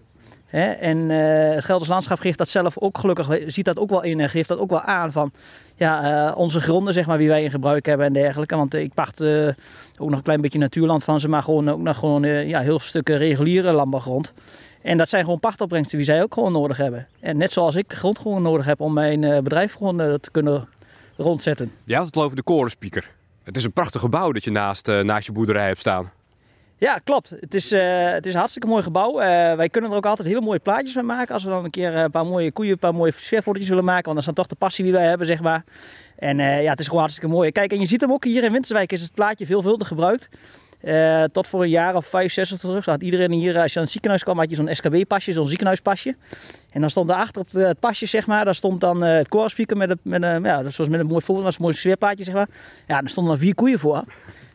En 0.50 0.98
uh, 0.98 1.54
het 1.54 1.64
Gelders 1.64 1.90
Landschap 1.90 2.18
geeft 2.18 2.38
dat 2.38 2.48
zelf 2.48 2.78
ook 2.78 2.98
gelukkig, 2.98 3.28
ziet 3.46 3.64
dat 3.64 3.78
ook 3.78 3.90
wel 3.90 4.02
in 4.02 4.20
en 4.20 4.30
geeft 4.30 4.48
dat 4.48 4.58
ook 4.58 4.70
wel 4.70 4.80
aan 4.80 5.12
van 5.12 5.32
ja, 5.76 6.26
uh, 6.28 6.36
onze 6.36 6.60
gronden, 6.60 6.94
zeg 6.94 7.06
maar, 7.06 7.18
wie 7.18 7.28
wij 7.28 7.42
in 7.42 7.50
gebruik 7.50 7.86
hebben 7.86 8.06
en 8.06 8.12
dergelijke. 8.12 8.56
Want 8.56 8.74
ik 8.74 8.94
pacht 8.94 9.20
uh, 9.20 9.46
ook 9.96 10.08
nog 10.08 10.18
een 10.18 10.22
klein 10.24 10.40
beetje 10.40 10.58
natuurland 10.58 11.04
van 11.04 11.20
ze, 11.20 11.28
maar 11.28 11.42
gewoon 11.42 11.70
ook 11.70 11.80
nog 11.80 11.98
gewoon 11.98 12.22
ja, 12.46 12.60
heel 12.60 12.78
stukken 12.78 13.18
reguliere 13.18 13.72
landbouwgrond. 13.72 14.32
En 14.82 14.96
dat 14.96 15.08
zijn 15.08 15.24
gewoon 15.24 15.40
pachtopbrengsten 15.40 15.98
die 15.98 16.06
zij 16.06 16.22
ook 16.22 16.34
gewoon 16.34 16.52
nodig 16.52 16.76
hebben. 16.76 17.06
En 17.20 17.36
net 17.36 17.52
zoals 17.52 17.74
ik 17.74 17.88
de 17.88 17.96
grond 17.96 18.18
gewoon 18.18 18.42
nodig 18.42 18.64
heb 18.64 18.80
om 18.80 18.92
mijn 18.92 19.20
bedrijf 19.20 19.74
gewoon 19.74 19.96
te 19.96 20.30
kunnen 20.30 20.68
rondzetten. 21.16 21.72
Je 21.84 21.94
had 21.94 22.06
het 22.06 22.16
over 22.16 22.36
de 22.36 22.42
korenspieker. 22.42 23.10
Het 23.42 23.56
is 23.56 23.64
een 23.64 23.72
prachtig 23.72 24.00
gebouw 24.00 24.32
dat 24.32 24.44
je 24.44 24.50
naast, 24.50 24.86
naast 24.86 25.26
je 25.26 25.32
boerderij 25.32 25.66
hebt 25.66 25.80
staan. 25.80 26.10
Ja, 26.78 26.98
klopt. 27.04 27.30
Het 27.40 27.54
is, 27.54 27.72
uh, 27.72 28.10
het 28.10 28.26
is 28.26 28.32
een 28.32 28.38
hartstikke 28.38 28.68
mooi 28.68 28.82
gebouw. 28.82 29.20
Uh, 29.20 29.24
wij 29.54 29.68
kunnen 29.68 29.90
er 29.90 29.96
ook 29.96 30.06
altijd 30.06 30.28
hele 30.28 30.40
mooie 30.40 30.58
plaatjes 30.58 30.94
mee 30.94 31.04
maken. 31.04 31.34
Als 31.34 31.44
we 31.44 31.50
dan 31.50 31.64
een 31.64 31.70
keer 31.70 31.94
een 31.94 32.10
paar 32.10 32.26
mooie 32.26 32.52
koeien, 32.52 32.72
een 32.72 32.78
paar 32.78 32.94
mooie 32.94 33.12
sfeerfotootjes 33.12 33.68
willen 33.68 33.84
maken. 33.84 34.04
Want 34.04 34.16
dat 34.16 34.28
is 34.28 34.34
dan 34.34 34.44
toch 34.44 34.46
de 34.46 34.64
passie 34.64 34.84
die 34.84 34.92
wij 34.92 35.06
hebben, 35.06 35.26
zeg 35.26 35.40
maar. 35.40 35.64
En 36.18 36.36
ja, 36.38 36.70
het 36.70 36.78
is 36.80 36.86
gewoon 36.86 37.00
hartstikke 37.00 37.34
mooi. 37.34 37.52
Kijk, 37.52 37.72
en 37.72 37.80
je 37.80 37.86
ziet 37.86 38.00
hem 38.00 38.12
ook 38.12 38.24
hier 38.24 38.44
in 38.44 38.52
Winterswijk 38.52 38.92
is 38.92 39.02
het 39.02 39.14
plaatje 39.14 39.46
veelvuldig 39.46 39.88
gebruikt. 39.88 40.28
tot 41.32 41.48
voor 41.48 41.62
een 41.62 41.68
jaar 41.68 41.94
of 41.94 42.06
vijf, 42.06 42.32
zes 42.32 42.56
terug 42.58 42.84
had 42.84 43.02
iedereen 43.02 43.32
hier, 43.32 43.58
als 43.58 43.72
je 43.72 43.78
aan 43.78 43.84
het 43.84 43.92
ziekenhuis 43.92 44.22
kwam, 44.22 44.38
had 44.38 44.50
je 44.50 44.56
zo'n 44.56 44.74
SKB-pasje, 44.74 45.32
zo'n 45.32 45.48
ziekenhuispasje. 45.48 46.16
En 46.70 46.80
dan 46.80 46.90
stond 46.90 47.08
daarachter 47.08 47.40
op 47.40 47.50
het 47.50 47.80
pasje, 47.80 48.06
zeg 48.06 48.26
maar, 48.26 48.44
daar 48.44 48.54
stond 48.54 48.80
dan 48.80 49.00
het 49.00 49.28
koorspieker 49.28 49.76
met, 49.76 49.90
een, 49.90 49.98
met, 50.02 50.22
een, 50.22 50.42
ja, 50.42 50.68
zoals 50.68 50.90
met 50.90 51.00
een 51.00 51.06
mooi 51.06 51.24
voorbeeld, 51.24 51.46
was 51.46 51.56
een 51.56 51.62
mooi 51.62 51.74
sfeerplaatje, 51.74 52.24
zeg 52.24 52.34
maar. 52.34 52.48
Ja, 52.86 53.00
daar 53.00 53.10
stonden 53.10 53.32
dan 53.32 53.42
vier 53.42 53.54
koeien 53.54 53.78
voor. 53.78 54.04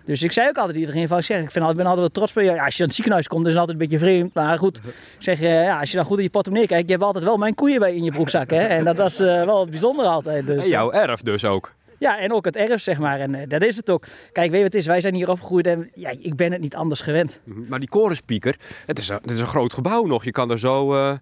Dus 0.05 0.23
ik 0.23 0.31
zei 0.31 0.47
ook 0.47 0.57
altijd 0.57 0.77
iedereen 0.77 1.07
van, 1.07 1.17
ik 1.17 1.23
zeg, 1.23 1.41
ik 1.41 1.51
vind 1.51 1.65
altijd, 1.65 1.77
ben 1.77 1.85
altijd 1.85 1.99
wel 1.99 2.09
trots 2.09 2.33
bij 2.33 2.43
je. 2.43 2.51
Ja, 2.51 2.65
als 2.65 2.75
je 2.75 2.81
aan 2.81 2.87
het 2.87 2.95
ziekenhuis 2.95 3.27
komt, 3.27 3.45
is 3.45 3.51
het 3.51 3.59
altijd 3.59 3.79
een 3.79 3.87
beetje 3.87 4.05
vreemd. 4.05 4.33
Maar 4.33 4.57
goed, 4.57 4.79
zeg, 5.19 5.39
ja, 5.39 5.79
als 5.79 5.91
je 5.91 5.97
dan 5.97 6.05
goed 6.05 6.17
in 6.17 6.23
je 6.23 6.29
portemonnee 6.29 6.67
kijkt, 6.67 6.85
je 6.85 6.91
hebt 6.91 7.05
altijd 7.05 7.23
wel 7.23 7.37
mijn 7.37 7.55
koeien 7.55 7.79
bij 7.79 7.95
in 7.95 8.03
je 8.03 8.11
broekzak. 8.11 8.49
Hè? 8.49 8.59
En 8.59 8.85
dat 8.85 8.97
was 8.97 9.21
uh, 9.21 9.43
wel 9.43 9.67
bijzonder 9.67 10.05
altijd. 10.05 10.45
Dus, 10.45 10.63
en 10.63 10.69
jouw 10.69 10.91
erf 10.91 11.21
dus 11.21 11.45
ook. 11.45 11.73
Ja, 11.99 12.19
en 12.19 12.33
ook 12.33 12.45
het 12.45 12.55
erf, 12.55 12.81
zeg 12.81 12.97
maar. 12.97 13.19
En 13.19 13.33
uh, 13.33 13.41
dat 13.47 13.63
is 13.63 13.75
het 13.75 13.89
ook. 13.89 14.05
Kijk, 14.31 14.49
weet 14.49 14.57
je 14.57 14.63
wat 14.63 14.73
het 14.73 14.81
is? 14.81 14.85
Wij 14.85 15.01
zijn 15.01 15.15
hier 15.15 15.29
opgegroeid 15.29 15.67
en 15.67 15.89
ja, 15.93 16.09
ik 16.19 16.35
ben 16.35 16.51
het 16.51 16.61
niet 16.61 16.75
anders 16.75 17.01
gewend. 17.01 17.39
Mhm. 17.43 17.59
Maar 17.67 17.79
die 17.79 17.89
korenspieker, 17.89 18.55
het 18.85 18.99
is 18.99 19.09
een, 19.09 19.19
het 19.21 19.31
is 19.31 19.39
een 19.39 19.47
groot 19.47 19.73
gebouw 19.73 20.05
nog. 20.05 20.23
Je 20.23 20.31
kan 20.31 20.51
er 20.51 20.59
zo, 20.59 20.93
uh, 20.93 21.13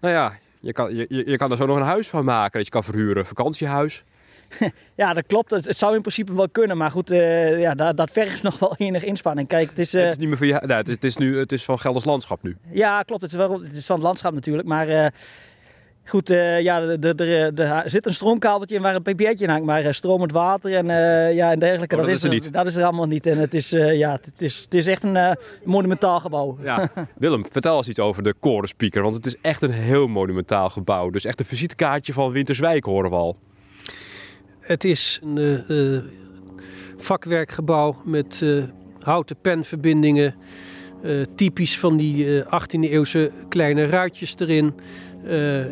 nou 0.00 0.14
ja, 0.14 0.32
je 0.60 0.72
kan, 0.72 0.94
je, 0.94 1.22
je 1.26 1.36
kan 1.36 1.50
er 1.50 1.56
zo 1.56 1.66
nog 1.66 1.76
een 1.76 1.82
huis 1.82 2.08
van 2.08 2.24
maken 2.24 2.52
dat 2.52 2.64
je 2.64 2.70
kan 2.70 2.84
verhuren. 2.84 3.26
Vakantiehuis. 3.26 4.04
ja, 4.94 5.14
dat 5.14 5.26
klopt. 5.26 5.50
Het, 5.50 5.76
zou 5.76 5.94
in 5.94 6.00
principe 6.00 6.34
wel 6.34 6.48
kunnen. 6.48 6.76
Maar 6.76 6.90
goed, 6.90 7.10
uh, 7.10 7.60
ja, 7.60 7.74
dat, 7.74 7.96
dat 7.96 8.10
vergt 8.10 8.42
nog 8.48 8.58
wel 8.58 8.74
enig 8.76 9.04
inspanning. 9.04 9.48
Kijk, 9.48 9.68
het 9.68 9.78
is, 9.78 9.94
uh... 9.94 10.02
het 10.02 10.12
is 10.12 10.18
niet 10.18 10.28
meer 10.28 10.36
van, 10.36 10.46
ja, 10.46 10.62
nee, 10.66 10.76
het, 10.76 10.88
is, 10.88 10.94
het, 10.94 11.04
is 11.04 11.16
nu, 11.16 11.38
het 11.38 11.52
is 11.52 11.64
van 11.64 11.78
Gelders 11.78 12.04
Landschap 12.04 12.42
nu. 12.42 12.56
Ja, 12.70 13.02
klopt. 13.02 13.22
Het 13.22 13.30
is, 13.30 13.36
wel, 13.36 13.62
het 13.62 13.72
is 13.72 13.86
van 13.86 13.96
het 13.96 14.04
landschap 14.04 14.32
natuurlijk. 14.32 14.68
Maar 14.68 14.88
uh, 14.88 15.06
goed, 16.04 16.28
ja, 16.28 16.80
er 16.80 17.90
zit 17.90 18.06
een 18.06 18.14
stroomkabeltje 18.14 18.74
in 18.74 18.82
waar 18.82 18.94
een 18.94 19.02
pp'tje 19.02 19.44
in 19.44 19.48
hangt. 19.48 19.66
Maar 19.66 19.94
stromend 19.94 20.32
water 20.32 20.74
en, 20.74 20.86
ja, 21.34 21.52
en 21.52 21.58
dergelijke, 21.58 21.96
oh, 21.96 22.00
dat, 22.00 22.10
is 22.10 22.22
er 22.22 22.30
niet. 22.30 22.52
dat 22.52 22.66
is 22.66 22.76
er 22.76 22.84
allemaal 22.84 23.06
niet. 23.06 23.26
En 23.26 23.38
het 23.38 23.54
is, 23.54 23.70
ja, 23.70 24.12
het 24.22 24.42
is, 24.42 24.60
het 24.60 24.74
is 24.74 24.86
echt 24.86 25.02
een 25.02 25.36
monumentaal 25.64 26.20
gebouw. 26.20 26.58
Ja. 26.62 26.90
Willem, 27.16 27.44
vertel 27.50 27.76
eens 27.76 27.88
iets 27.88 28.00
over 28.00 28.22
de 28.22 28.34
korenspeaker. 28.40 29.02
Want 29.02 29.14
het 29.14 29.26
is 29.26 29.36
echt 29.42 29.62
een 29.62 29.72
heel 29.72 30.06
monumentaal 30.06 30.70
gebouw. 30.70 31.10
Dus 31.10 31.24
echt 31.24 31.40
een 31.40 31.46
visitekaartje 31.46 32.12
van 32.12 32.32
Winterswijk 32.32 32.84
horen 32.84 33.10
we 33.10 33.16
al. 33.16 33.36
Het 34.68 34.84
is 34.84 35.20
een 35.22 35.64
uh, 35.68 35.98
vakwerkgebouw 36.96 37.96
met 38.04 38.40
uh, 38.42 38.64
houten 39.00 39.36
penverbindingen. 39.40 40.34
Typisch 41.34 41.78
van 41.78 41.96
die 41.96 42.42
18e 42.42 42.80
eeuwse 42.80 43.30
kleine 43.48 43.86
ruitjes 43.86 44.34
erin. 44.38 44.74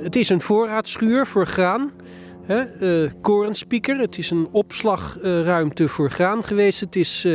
het 0.02 0.16
is 0.16 0.28
een 0.28 0.40
voorraadschuur 0.40 1.26
voor 1.26 1.46
graan. 1.46 1.90
Hè? 2.42 2.64
korenspieker. 3.20 3.98
Het 3.98 4.18
is 4.18 4.30
een 4.30 4.48
opslagruimte 4.50 5.88
voor 5.88 6.10
graan 6.10 6.44
geweest. 6.44 6.80
Het 6.80 6.96
is 6.96 7.26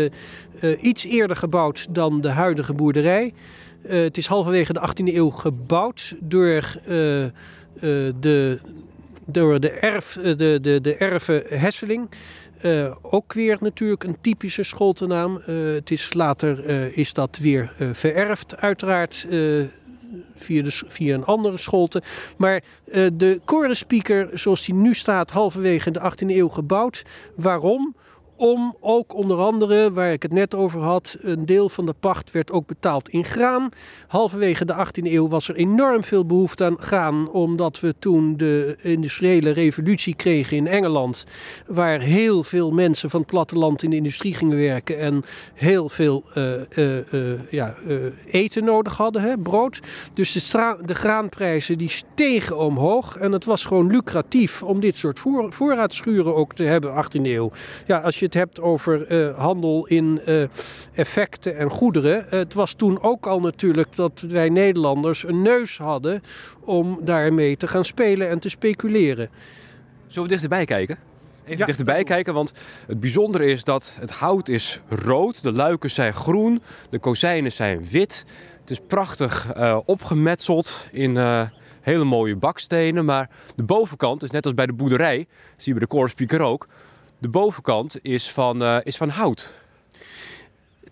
iets 0.82 1.06
eerder 1.06 1.36
gebouwd 1.38 1.88
dan 1.89 2.22
de 2.22 2.30
huidige 2.30 2.74
boerderij. 2.74 3.34
het 3.88 4.18
is 4.18 4.27
halverwege 4.27 4.74
de 4.74 4.88
18e 4.88 5.15
eeuw 5.15 5.30
gebouwd 5.30 6.15
door 6.20 6.63
de 8.20 8.60
door 9.31 9.59
de, 9.59 9.69
erf, 9.69 10.17
eh, 10.17 10.38
de, 10.38 10.57
de, 10.61 10.81
de 10.81 10.95
erven 10.95 11.43
Hesseling. 11.47 12.09
Uh, 12.61 12.95
ook 13.01 13.33
weer 13.33 13.57
natuurlijk 13.59 14.03
een 14.03 14.17
typische 14.21 14.63
scholtenaam. 14.63 15.41
Uh, 15.47 15.73
het 15.73 15.91
is 15.91 16.13
later 16.13 16.67
is 16.97 17.13
dat 17.13 17.38
weer 17.41 17.73
vererfd, 17.91 18.57
uiteraard 18.57 19.27
via, 20.35 20.63
de, 20.63 20.71
via 20.71 21.13
een 21.13 21.25
andere 21.25 21.57
scholte. 21.57 22.01
Maar 22.38 22.63
de 23.13 23.41
korenspieker, 23.45 24.29
zoals 24.33 24.65
die 24.65 24.75
nu 24.75 24.93
staat, 24.93 25.31
halverwege 25.31 25.91
de 25.91 26.11
18e 26.11 26.27
eeuw 26.27 26.50
gebouwd. 26.50 27.03
Waarom? 27.35 27.95
Om 28.41 28.75
ook 28.79 29.15
onder 29.15 29.38
andere, 29.38 29.91
waar 29.91 30.12
ik 30.12 30.21
het 30.21 30.33
net 30.33 30.55
over 30.55 30.79
had, 30.79 31.17
een 31.21 31.45
deel 31.45 31.69
van 31.69 31.86
de 31.86 31.93
pacht 32.00 32.31
werd 32.31 32.51
ook 32.51 32.67
betaald 32.67 33.10
in 33.10 33.25
graan. 33.25 33.69
Halverwege 34.07 34.65
de 34.65 34.86
18e 34.86 35.03
eeuw 35.03 35.27
was 35.27 35.48
er 35.48 35.55
enorm 35.55 36.03
veel 36.03 36.25
behoefte 36.25 36.63
aan 36.63 36.77
graan, 36.79 37.31
omdat 37.31 37.79
we 37.79 37.95
toen 38.00 38.38
de 38.38 38.77
industriële 38.81 39.50
revolutie 39.50 40.15
kregen 40.15 40.57
in 40.57 40.67
Engeland, 40.67 41.25
waar 41.67 42.00
heel 42.00 42.43
veel 42.43 42.71
mensen 42.71 43.10
van 43.10 43.19
het 43.19 43.29
platteland 43.29 43.83
in 43.83 43.89
de 43.89 43.95
industrie 43.95 44.33
gingen 44.33 44.57
werken 44.57 45.00
en 45.00 45.24
heel 45.53 45.89
veel 45.89 46.24
uh, 46.36 46.53
uh, 46.75 47.13
uh, 47.13 47.39
ja, 47.50 47.75
eten 48.25 48.63
nodig 48.63 48.98
hadden, 48.98 49.21
hè, 49.21 49.38
brood. 49.38 49.79
Dus 50.13 50.31
de, 50.31 50.77
de, 50.86 50.95
graanprijzen 50.95 51.77
die 51.77 51.89
stegen 51.89 52.57
omhoog 52.57 53.17
en 53.17 53.31
het 53.31 53.45
was 53.45 53.63
gewoon 53.63 53.88
lucratief 53.88 54.63
om 54.63 54.79
dit 54.79 54.98
soort 54.98 55.19
voor 55.19 55.53
voorraadschuren 55.53 56.36
ook 56.36 56.53
te 56.53 56.63
hebben, 56.63 57.05
18e 57.05 57.21
eeuw. 57.21 57.51
Ja, 57.86 58.00
als 58.00 58.19
je 58.19 58.29
het 58.31 58.39
hebt 58.39 58.61
over 58.61 59.11
uh, 59.11 59.38
handel 59.38 59.88
in 59.88 60.21
uh, 60.25 60.43
effecten 60.93 61.57
en 61.57 61.69
goederen. 61.69 62.25
het 62.29 62.53
was 62.53 62.73
toen 62.73 63.01
ook 63.01 63.25
al 63.25 63.39
natuurlijk 63.39 63.95
dat 63.95 64.23
wij 64.27 64.50
Nederlanders 64.50 65.23
een 65.23 65.41
neus 65.41 65.77
hadden 65.77 66.23
om 66.63 67.00
daarmee 67.01 67.57
te 67.57 67.67
gaan 67.67 67.85
spelen 67.85 68.29
en 68.29 68.39
te 68.39 68.50
speculeren. 68.50 69.29
Zullen 70.07 70.23
we 70.23 70.33
dichterbij 70.33 70.65
kijken? 70.65 70.97
Even 71.43 71.57
ja. 71.57 71.65
dichterbij 71.65 72.03
kijken, 72.03 72.33
want 72.33 72.53
het 72.88 73.00
bijzondere 73.00 73.45
is 73.45 73.63
dat 73.63 73.95
het 74.00 74.11
hout 74.11 74.50
is 74.50 74.81
rood, 74.89 75.43
de 75.43 75.53
luiken 75.53 75.91
zijn 75.91 76.13
groen, 76.13 76.61
de 76.89 77.00
kozijnen 77.00 77.51
zijn 77.51 77.85
wit. 77.91 78.25
Het 78.59 78.69
is 78.69 78.79
prachtig 78.88 79.55
uh, 79.57 79.77
opgemetseld 79.85 80.85
in 80.91 81.15
uh, 81.15 81.41
hele 81.81 82.03
mooie 82.03 82.35
bakstenen, 82.35 83.05
maar 83.05 83.29
de 83.55 83.63
bovenkant 83.63 84.23
is 84.23 84.31
net 84.31 84.45
als 84.45 84.53
bij 84.53 84.65
de 84.65 84.73
boerderij, 84.73 85.17
zie 85.55 85.73
je 85.73 85.79
bij 85.79 85.79
de 85.79 85.95
koorspieker 85.95 86.41
ook, 86.41 86.67
de 87.21 87.29
bovenkant 87.29 87.99
is 88.01 88.29
van, 88.29 88.61
uh, 88.61 88.77
is 88.83 88.97
van 88.97 89.09
hout. 89.09 89.53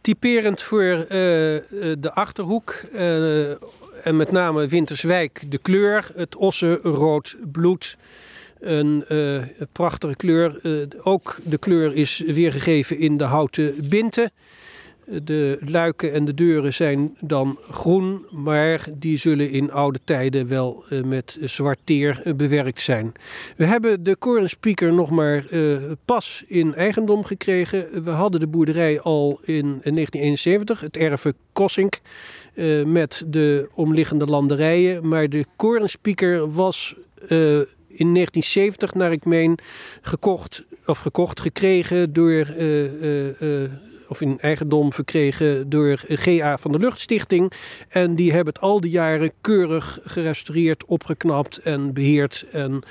Typerend 0.02 0.62
voor 0.62 0.84
uh, 0.84 1.08
de 1.08 2.12
achterhoek 2.14 2.74
en 4.04 4.16
met 4.16 4.32
name 4.32 4.68
Winterswijk 4.68 5.52
de 5.52 5.58
kleur, 5.58 6.12
het 6.16 6.36
ossenrood 6.36 7.36
bloed. 7.52 7.98
Een 8.60 9.06
prachtige 9.72 10.16
kleur. 10.16 10.62
ook 11.04 11.38
de 11.44 11.58
kleur 11.58 11.96
is 11.96 12.18
weergegeven 12.26 12.98
in 12.98 13.18
de 13.18 13.24
houten 13.24 13.76
binten. 13.90 14.32
De 15.24 15.58
luiken 15.66 16.14
en 16.14 16.26
de 16.26 16.34
deuren 16.34 16.74
zijn 16.74 17.18
dan 17.20 17.60
groen, 17.70 18.26
maar 18.30 18.86
die 18.94 19.18
zullen 19.18 19.50
in 19.50 19.72
oude 19.72 20.00
tijden 20.04 20.48
wel 20.48 20.84
uh, 20.90 21.04
met 21.04 21.38
zwart 21.42 21.80
teer 21.84 22.22
uh, 22.26 22.34
bewerkt 22.34 22.82
zijn. 22.82 23.14
We 23.56 23.66
hebben 23.66 24.04
de 24.04 24.16
korenspeaker 24.16 24.94
nog 24.94 25.10
maar 25.10 25.46
uh, 25.52 25.78
pas 26.06 26.44
in 26.48 26.74
eigendom 26.76 27.24
gekregen. 27.24 28.04
We 28.04 28.10
hadden 28.10 28.40
de 28.40 28.48
boerderij 28.48 29.02
al 29.02 29.40
in 29.44 29.66
1971, 29.66 30.80
het 30.80 30.98
erven 30.98 31.34
Kossink, 31.54 32.00
met 32.86 33.24
de 33.28 33.70
omliggende 33.74 34.26
landerijen. 34.26 35.08
Maar 35.08 35.30
de 35.30 35.46
korenspeaker 35.56 36.52
was 36.52 36.96
in 37.88 38.14
1970, 38.14 38.94
naar 38.94 39.12
ik 39.12 39.26
meen, 39.26 39.60
gekocht 40.02 40.66
of 40.86 41.00
gekocht 41.00 41.40
gekregen 41.40 42.14
door 42.14 42.46
of 44.10 44.22
in 44.22 44.40
eigendom 44.40 44.94
verkregen 44.94 45.70
door 45.70 45.98
GA 46.08 46.58
van 46.58 46.72
de 46.72 46.80
Luchtstichting. 46.80 47.52
En 47.90 48.16
die 48.16 48.34
hebben 48.34 48.54
het 48.54 48.64
al 48.64 48.82
die 48.82 48.92
jaren 48.92 49.32
keurig 49.42 50.00
gerestaureerd, 50.04 50.86
opgeknapt 50.86 51.58
en 51.58 51.94
beheerd. 51.94 52.46
En 52.52 52.84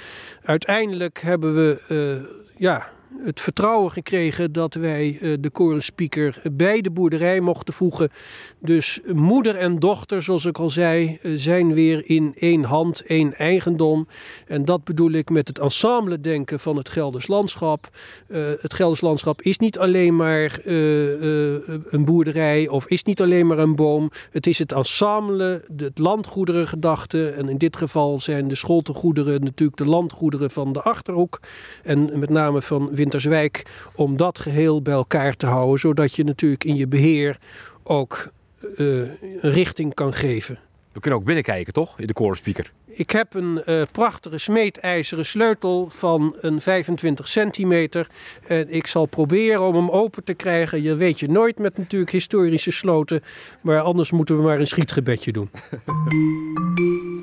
uiteindelijk 0.43 1.21
hebben 1.21 1.55
we 1.55 1.81
uh, 1.89 2.29
ja, 2.57 2.91
het 3.25 3.41
vertrouwen 3.41 3.91
gekregen 3.91 4.53
dat 4.53 4.75
wij 4.75 5.19
uh, 5.21 5.37
de 5.41 5.51
korenspeaker 5.51 6.43
bij 6.53 6.81
de 6.81 6.91
boerderij 6.91 7.41
mochten 7.41 7.75
voegen. 7.75 8.11
Dus 8.59 9.01
moeder 9.13 9.57
en 9.57 9.79
dochter, 9.79 10.23
zoals 10.23 10.45
ik 10.45 10.59
al 10.59 10.71
zei, 10.71 11.19
uh, 11.23 11.33
zijn 11.39 11.75
weer 11.75 12.03
in 12.11 12.35
één 12.39 12.65
hand, 12.65 13.03
één 13.03 13.35
eigendom. 13.35 14.09
En 14.47 14.65
dat 14.65 14.85
bedoel 14.85 15.11
ik 15.11 15.31
met 15.31 15.49
het 15.49 15.59
ensemble 15.59 16.21
denken 16.21 16.61
van 16.61 16.77
het 16.77 16.89
Gelders 16.89 17.27
landschap. 17.27 17.89
Uh, 18.29 18.51
het 18.61 18.75
Gelders 18.75 19.01
landschap 19.01 19.43
is 19.43 19.59
niet 19.59 19.79
alleen 19.79 20.17
maar 20.17 20.59
een 20.65 22.05
boerderij 22.05 22.69
of 22.69 22.87
is 22.87 23.03
niet 23.03 23.21
alleen 23.21 23.47
maar 23.47 23.59
een 23.59 23.77
boom. 23.77 24.11
Het 24.31 24.47
is 24.47 24.59
het 24.59 24.73
ensemble, 24.73 25.65
het 25.77 25.99
landgoederengedachte. 25.99 27.29
En 27.29 27.49
in 27.49 27.59
dit 27.59 27.77
geval 27.77 28.21
zijn 28.21 28.49
de 28.49 28.55
scholtegoederen 28.55 29.41
natuurlijk 29.41 29.79
de 29.79 29.87
landgoederen 29.87 30.51
van 30.51 30.73
de 30.73 30.83
Achterhoek. 30.83 31.41
En 31.83 32.19
met 32.19 32.31
name 32.31 32.63
van 32.63 32.89
Winterswijk 33.09 33.63
om 33.95 34.17
dat 34.17 34.39
geheel 34.39 34.83
bij 34.83 34.95
elkaar 34.95 35.37
te 35.37 35.47
houden, 35.47 35.79
zodat 35.79 36.15
je 36.15 36.25
natuurlijk 36.25 36.65
in 36.65 36.77
je 36.77 36.87
beheer 36.87 37.39
ook 37.83 38.31
uh, 38.77 39.09
richting 39.41 39.95
kan 39.95 40.15
geven. 40.15 40.59
We 40.93 41.01
kunnen 41.01 41.19
ook 41.19 41.25
binnenkijken, 41.25 41.73
toch? 41.73 42.01
In 42.01 42.07
de 42.07 42.13
korenspeaker. 42.13 42.73
Ik 42.87 43.11
heb 43.11 43.35
een 43.35 43.63
uh, 43.67 43.83
prachtige 43.93 44.39
smeedijzeren 44.39 45.27
sleutel 45.27 45.91
van 45.91 46.37
een 46.41 46.61
25 46.61 47.29
centimeter. 47.29 48.09
En 48.47 48.73
ik 48.73 48.87
zal 48.87 49.07
proberen 49.07 49.63
om 49.63 49.75
hem 49.75 49.91
open 49.91 50.25
te 50.25 50.35
krijgen. 50.35 50.83
Je 50.83 50.95
weet 50.95 51.21
je 51.21 51.29
nooit 51.29 51.59
met 51.59 51.79
natuurlijk 51.79 52.11
historische 52.11 52.73
sloten. 52.73 53.23
Maar 53.61 53.81
anders 53.81 54.11
moeten 54.11 54.37
we 54.37 54.43
maar 54.43 54.61
een 54.61 54.67
schietgebedje 54.67 55.33
doen. 55.33 55.51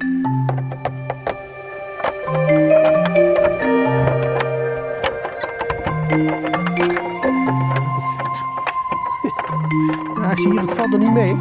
Ja, 6.16 6.22
ik 10.32 10.38
zie 10.40 10.52
hier, 10.52 10.60
het 10.62 10.72
valt 10.72 10.94
er 10.94 11.00
niet 11.00 11.14
mee. 11.14 11.36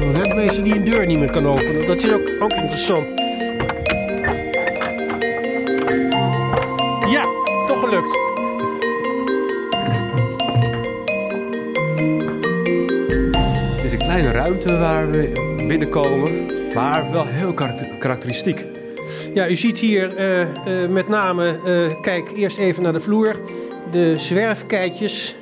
Een 0.00 0.14
redmeester 0.14 0.64
die 0.64 0.74
een 0.74 0.84
deur 0.84 1.06
niet 1.06 1.18
meer 1.18 1.30
kan 1.30 1.46
openen, 1.46 1.86
dat 1.86 2.02
is 2.02 2.12
ook, 2.12 2.30
ook 2.40 2.52
interessant. 2.52 3.06
Ruimte 14.46 14.78
waar 14.78 15.10
we 15.10 15.54
binnenkomen, 15.68 16.46
maar 16.74 17.12
wel 17.12 17.26
heel 17.26 17.54
karakteristiek. 17.98 18.64
Ja, 19.34 19.48
u 19.48 19.56
ziet 19.56 19.78
hier 19.78 20.18
uh, 20.18 20.40
uh, 20.40 20.88
met 20.88 21.08
name, 21.08 21.58
uh, 21.66 22.00
kijk 22.00 22.32
eerst 22.36 22.58
even 22.58 22.82
naar 22.82 22.92
de 22.92 23.00
vloer, 23.00 23.40
de 23.92 24.14
zwerfkeitjes. 24.16 25.36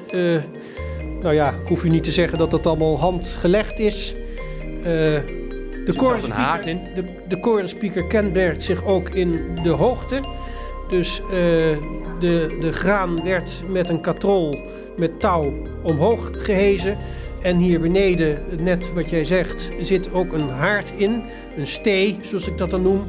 nou 1.20 1.34
ja, 1.34 1.48
ik 1.48 1.68
hoef 1.68 1.84
u 1.84 1.88
niet 1.88 2.04
te 2.04 2.10
zeggen 2.10 2.38
dat 2.38 2.50
dat 2.50 2.66
allemaal 2.66 2.98
handgelegd 2.98 3.78
is. 3.78 4.14
de 4.82 5.94
korenspeaker, 5.96 6.68
in. 6.68 6.80
De, 6.94 7.04
de 7.28 7.40
korenspeaker 7.40 8.06
kenmerkt 8.06 8.62
zich 8.62 8.84
ook 8.84 9.08
in 9.08 9.58
de 9.62 9.70
hoogte. 9.70 10.20
Dus 10.88 11.20
de, 12.20 12.56
de 12.60 12.72
graan 12.72 13.24
werd 13.24 13.62
met 13.68 13.88
een 13.88 14.00
katrol 14.00 14.58
met 14.96 15.20
touw 15.20 15.52
omhoog 15.82 16.30
gehezen. 16.32 16.96
En 17.44 17.56
hier 17.56 17.80
beneden, 17.80 18.38
net 18.58 18.92
wat 18.92 19.10
jij 19.10 19.24
zegt, 19.24 19.72
zit 19.80 20.12
ook 20.12 20.32
een 20.32 20.48
haard 20.48 20.92
in. 20.96 21.22
Een 21.56 21.66
stee, 21.66 22.18
zoals 22.22 22.46
ik 22.46 22.58
dat 22.58 22.70
dan 22.70 22.82
noem. 22.82 23.06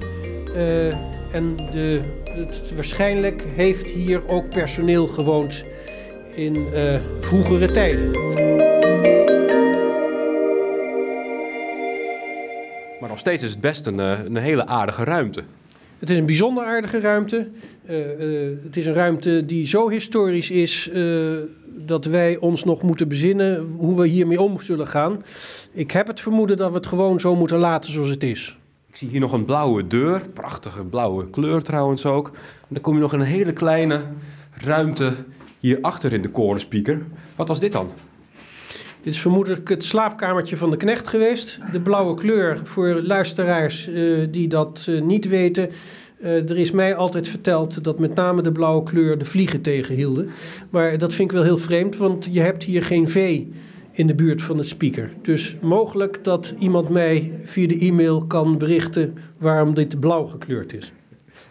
Uh, 0.56 0.88
en 1.32 1.56
de, 1.72 2.02
het, 2.24 2.76
waarschijnlijk 2.76 3.44
heeft 3.56 3.90
hier 3.90 4.28
ook 4.28 4.50
personeel 4.50 5.08
gewoond 5.08 5.64
in 6.34 6.56
uh, 6.56 6.96
vroegere 7.20 7.72
tijden. 7.72 8.12
Maar 13.00 13.10
nog 13.10 13.20
steeds 13.20 13.44
is 13.44 13.52
het 13.52 13.62
best 13.62 13.86
een, 13.86 14.00
een 14.00 14.38
hele 14.38 14.66
aardige 14.66 15.04
ruimte. 15.04 15.44
Het 16.00 16.10
is 16.10 16.18
een 16.18 16.26
bijzonder 16.26 16.66
aardige 16.66 17.00
ruimte. 17.00 17.48
Uh, 17.90 17.96
het 18.64 18.78
is 18.78 18.86
een 18.86 18.94
ruimte 18.94 19.46
die 19.46 19.68
zo 19.68 19.90
historisch 19.90 20.50
is 20.52 20.90
dat 21.78 22.06
wij 22.06 22.38
ons 22.38 22.64
nog 22.64 22.82
moeten 22.82 23.08
bezinnen 23.08 23.66
hoe 23.78 24.02
we 24.02 24.08
hiermee 24.08 24.42
om 24.42 24.62
zullen 24.62 24.88
gaan. 24.88 25.24
Ik 25.72 25.92
heb 25.92 26.08
het 26.08 26.20
vermoeden 26.20 26.58
dat 26.58 26.70
we 26.70 26.76
het 26.76 26.88
gewoon 26.88 27.20
zo 27.20 27.36
moeten 27.36 27.58
laten 27.58 27.92
zoals 27.92 28.10
het 28.10 28.24
is. 28.24 28.58
Ik 28.90 28.96
zie 28.96 29.10
hier 29.10 29.20
nog 29.20 29.32
een 29.32 29.46
blauwe 29.46 29.88
deur, 29.88 30.22
prachtige 30.34 30.84
blauwe 30.84 31.30
kleur 31.30 31.62
trouwens 31.62 32.06
ook. 32.06 32.28
En 32.28 32.68
dan 32.70 32.82
kom 32.82 32.94
je 32.94 33.00
nog 33.00 33.14
in 33.14 33.20
een 33.20 33.26
hele 33.26 33.54
kleine 33.54 34.02
ruimte 34.52 35.14
hier 35.60 35.78
achter 35.82 36.14
in 36.14 36.22
de 36.22 36.30
korenspeaker. 36.30 37.06
Wat 37.36 37.48
was 37.48 37.60
dit 37.60 37.72
dan? 37.72 37.90
Dit 39.02 39.14
is 39.14 39.20
vermoedelijk 39.20 39.70
het 39.70 39.84
slaapkamertje 39.84 40.58
van 40.58 40.70
de 40.70 40.78
knecht 40.78 41.08
geweest. 41.08 41.60
De 41.72 41.80
blauwe 41.80 42.14
kleur 42.14 42.60
voor 42.64 43.02
luisteraars 43.02 43.88
uh, 43.88 44.28
die 44.32 44.48
dat 44.48 44.86
uh, 44.90 45.02
niet 45.02 45.28
weten. 45.28 45.70
Uh, 46.26 46.50
er 46.50 46.58
is 46.58 46.72
mij 46.72 46.96
altijd 46.96 47.28
verteld 47.28 47.84
dat 47.84 48.00
met 48.00 48.16
name 48.16 48.42
de 48.42 48.52
blauwe 48.52 48.84
kleur 48.84 49.18
de 49.18 49.26
vliegen 49.26 49.62
tegenhielden. 49.62 50.30
Maar 50.70 50.98
dat 50.98 51.14
vind 51.14 51.30
ik 51.30 51.36
wel 51.36 51.46
heel 51.46 51.58
vreemd, 51.58 51.98
want 51.98 52.28
je 52.32 52.40
hebt 52.40 52.64
hier 52.64 52.84
geen 52.84 53.10
vee 53.10 53.52
in 53.92 54.08
de 54.08 54.16
buurt 54.16 54.42
van 54.42 54.58
het 54.58 54.68
speaker. 54.68 55.12
Dus 55.22 55.58
mogelijk 55.62 56.24
dat 56.24 56.54
iemand 56.60 56.90
mij 56.90 57.40
via 57.44 57.68
de 57.68 57.80
e-mail 57.80 58.26
kan 58.26 58.58
berichten 58.58 59.18
waarom 59.38 59.74
dit 59.74 60.00
blauw 60.00 60.26
gekleurd 60.26 60.74
is. 60.74 60.92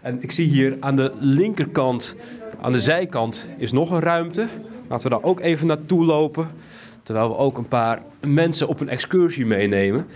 En 0.01 0.23
ik 0.23 0.31
zie 0.31 0.49
hier 0.49 0.77
aan 0.81 0.97
de 0.97 1.13
linkerkant, 1.19 2.17
aan 2.61 2.73
de 2.73 2.81
zijkant, 2.81 3.49
is 3.59 3.73
nog 3.73 3.91
een 3.91 4.01
ruimte. 4.01 4.47
Laten 4.89 5.11
we 5.11 5.15
daar 5.15 5.25
ook 5.25 5.41
even 5.41 5.67
naartoe 5.67 6.05
lopen. 6.05 6.49
Terwijl 7.03 7.29
we 7.29 7.37
ook 7.37 7.59
een 7.59 7.69
paar 7.69 8.03
mensen 8.27 8.69
op 8.69 8.81
een 8.81 8.89
excursie 8.89 9.47
meenemen. 9.47 10.07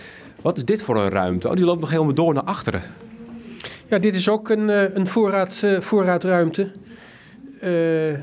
Wat 0.42 0.56
is 0.56 0.64
dit 0.64 0.82
voor 0.82 0.96
een 0.96 1.10
ruimte? 1.10 1.48
Oh, 1.48 1.54
die 1.54 1.64
loopt 1.64 1.80
nog 1.80 1.90
helemaal 1.90 2.14
door 2.14 2.34
naar 2.34 2.42
achteren. 2.44 2.82
Ja, 3.88 3.98
dit 3.98 4.14
is 4.14 4.28
ook 4.28 4.48
een, 4.48 4.68
een 4.96 5.06
voorraad, 5.06 5.60
uh, 5.64 5.80
voorraadruimte. 5.80 6.70
Uh, 7.62 8.18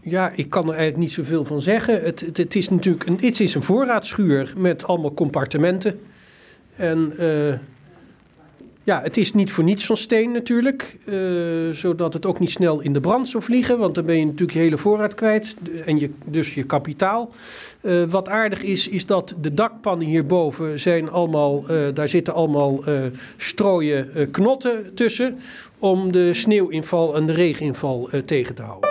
ja, 0.00 0.30
ik 0.34 0.50
kan 0.50 0.62
er 0.62 0.68
eigenlijk 0.68 0.96
niet 0.96 1.12
zoveel 1.12 1.44
van 1.44 1.60
zeggen. 1.60 2.02
Het, 2.02 2.20
het, 2.20 2.36
het, 2.36 2.54
is 2.54 2.68
natuurlijk 2.68 3.06
een, 3.06 3.18
het 3.20 3.40
is 3.40 3.54
een 3.54 3.62
voorraadschuur 3.62 4.52
met 4.56 4.84
allemaal 4.84 5.14
compartimenten. 5.14 6.00
En 6.76 7.12
ja, 8.90 9.02
het 9.02 9.16
is 9.16 9.32
niet 9.32 9.52
voor 9.52 9.64
niets 9.64 9.86
van 9.86 9.96
steen 9.96 10.32
natuurlijk. 10.32 10.96
Uh, 11.04 11.70
zodat 11.70 12.12
het 12.12 12.26
ook 12.26 12.38
niet 12.38 12.50
snel 12.50 12.80
in 12.80 12.92
de 12.92 13.00
brand 13.00 13.28
zou 13.28 13.42
vliegen. 13.42 13.78
Want 13.78 13.94
dan 13.94 14.04
ben 14.04 14.18
je 14.18 14.24
natuurlijk 14.24 14.52
je 14.52 14.58
hele 14.58 14.78
voorraad 14.78 15.14
kwijt. 15.14 15.56
En 15.86 15.98
je, 15.98 16.10
dus 16.24 16.54
je 16.54 16.62
kapitaal. 16.62 17.30
Uh, 17.82 18.04
wat 18.08 18.28
aardig 18.28 18.62
is, 18.62 18.88
is 18.88 19.06
dat 19.06 19.34
de 19.40 19.54
dakpannen 19.54 20.06
hierboven 20.06 20.80
zijn 20.80 21.10
allemaal... 21.10 21.64
Uh, 21.70 21.88
daar 21.94 22.08
zitten 22.08 22.34
allemaal 22.34 22.84
strooien 23.36 24.30
knotten 24.30 24.94
tussen. 24.94 25.38
Om 25.78 26.12
de 26.12 26.34
sneeuwinval 26.34 27.16
en 27.16 27.26
de 27.26 27.32
regeninval 27.32 28.08
tegen 28.24 28.54
te 28.54 28.62
houden. 28.62 28.89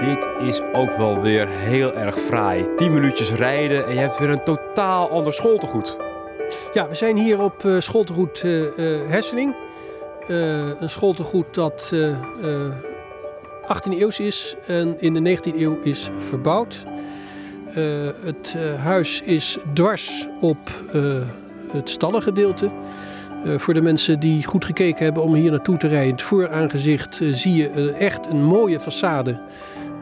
Dit 0.00 0.28
is 0.40 0.60
ook 0.72 0.96
wel 0.96 1.20
weer 1.20 1.48
heel 1.48 1.94
erg 1.94 2.18
fraai. 2.20 2.66
10 2.76 2.92
minuutjes 2.92 3.32
rijden 3.32 3.86
en 3.86 3.92
je 3.92 4.00
hebt 4.00 4.18
weer 4.18 4.30
een 4.30 4.44
totaal 4.44 5.10
ander 5.10 5.32
schooltegoed. 5.32 5.96
Ja, 6.72 6.88
we 6.88 6.94
zijn 6.94 7.16
hier 7.16 7.40
op 7.40 7.62
uh, 7.64 7.80
schooltegoed 7.80 8.42
uh, 8.42 8.60
uh, 8.76 8.98
Hesseling. 9.08 9.54
een 10.26 10.90
scholtegoed 10.90 11.54
dat 11.54 11.94
18e 13.62 13.90
eeuws 13.90 14.20
is 14.20 14.56
en 14.66 15.00
in 15.00 15.14
de 15.14 15.36
19e 15.36 15.56
eeuw 15.56 15.78
is 15.82 16.10
verbouwd. 16.18 16.84
het 18.24 18.56
huis 18.82 19.22
is 19.22 19.58
dwars 19.72 20.28
op 20.40 20.58
het 21.72 21.90
stallengedeelte. 21.90 22.70
Uh, 23.44 23.58
voor 23.58 23.74
de 23.74 23.82
mensen 23.82 24.20
die 24.20 24.44
goed 24.44 24.64
gekeken 24.64 25.04
hebben 25.04 25.22
om 25.22 25.34
hier 25.34 25.50
naartoe 25.50 25.76
te 25.76 25.88
rijden, 25.88 26.12
het 26.12 26.22
vooraangezicht 26.22 27.20
zie 27.30 27.54
je 27.54 27.92
echt 27.92 28.26
een 28.26 28.42
mooie 28.42 28.80
façade. 28.80 29.38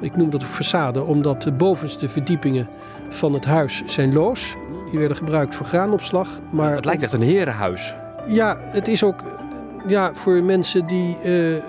Ik 0.04 0.16
noem 0.16 0.30
dat 0.30 0.42
een 0.42 0.48
façade 0.48 1.06
omdat 1.06 1.42
de 1.42 1.52
bovenste 1.52 2.08
verdiepingen 2.08 2.68
van 3.08 3.32
het 3.32 3.44
huis 3.44 3.82
zijn 3.86 4.12
loos. 4.12 4.54
Die 4.90 4.98
werden 4.98 5.16
gebruikt 5.16 5.54
voor 5.54 5.66
graanopslag. 5.66 6.28
Maar 6.50 6.74
het 6.74 6.84
lijkt 6.84 7.02
echt 7.02 7.12
een 7.12 7.22
herenhuis. 7.22 7.94
Ja, 8.26 8.58
het 8.60 8.88
is 8.88 9.02
ook 9.02 9.22
ja, 9.86 10.14
voor 10.14 10.42
mensen 10.42 10.86
die 10.86 11.18
uh, 11.24 11.50
uh, 11.50 11.60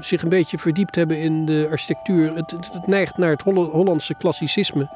zich 0.00 0.22
een 0.22 0.28
beetje 0.28 0.58
verdiept 0.58 0.94
hebben 0.94 1.18
in 1.18 1.46
de 1.46 1.66
architectuur. 1.70 2.34
Het, 2.34 2.50
het, 2.50 2.86
neigt 2.86 3.16
naar 3.16 3.30
het 3.30 3.42
Hollandse 3.42 4.14
klassicisme. 4.14 4.88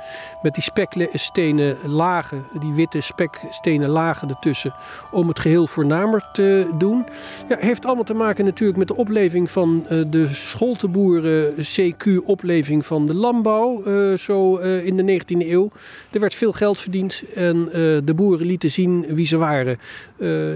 Met 0.42 0.54
die 0.54 0.62
spekstenen 0.62 1.76
lagen, 1.86 2.44
die 2.60 2.74
witte 2.74 3.00
spekstenen 3.00 3.88
lagen 3.88 4.28
ertussen. 4.28 4.74
Om 5.10 5.28
het 5.28 5.38
geheel 5.38 5.66
voornamer 5.66 6.28
te 6.32 6.68
doen. 6.78 7.06
Ja, 7.48 7.56
heeft 7.58 7.86
allemaal 7.86 8.04
te 8.04 8.14
maken 8.14 8.44
natuurlijk 8.44 8.78
met 8.78 8.88
de 8.88 8.96
opleving 8.96 9.50
van 9.50 9.86
uh, 9.90 10.04
de 10.10 10.28
scholtenboeren. 10.28 11.54
CQ-opleving 11.54 12.86
van 12.86 13.06
de 13.06 13.14
landbouw. 13.14 13.82
zo 14.16 14.56
in 14.56 14.96
de 14.96 15.20
19e 15.20 15.48
eeuw. 15.48 15.70
Er 16.10 16.20
werd 16.20 16.34
veel 16.34 16.52
geld 16.52 16.80
verdiend. 16.80 17.22
En 17.34 17.68
de 18.04 18.12
boeren 18.16 18.46
lieten 18.46 18.70
zien 18.70 19.06
wie 19.08 19.26
ze 19.26 19.36
waren. 19.36 19.78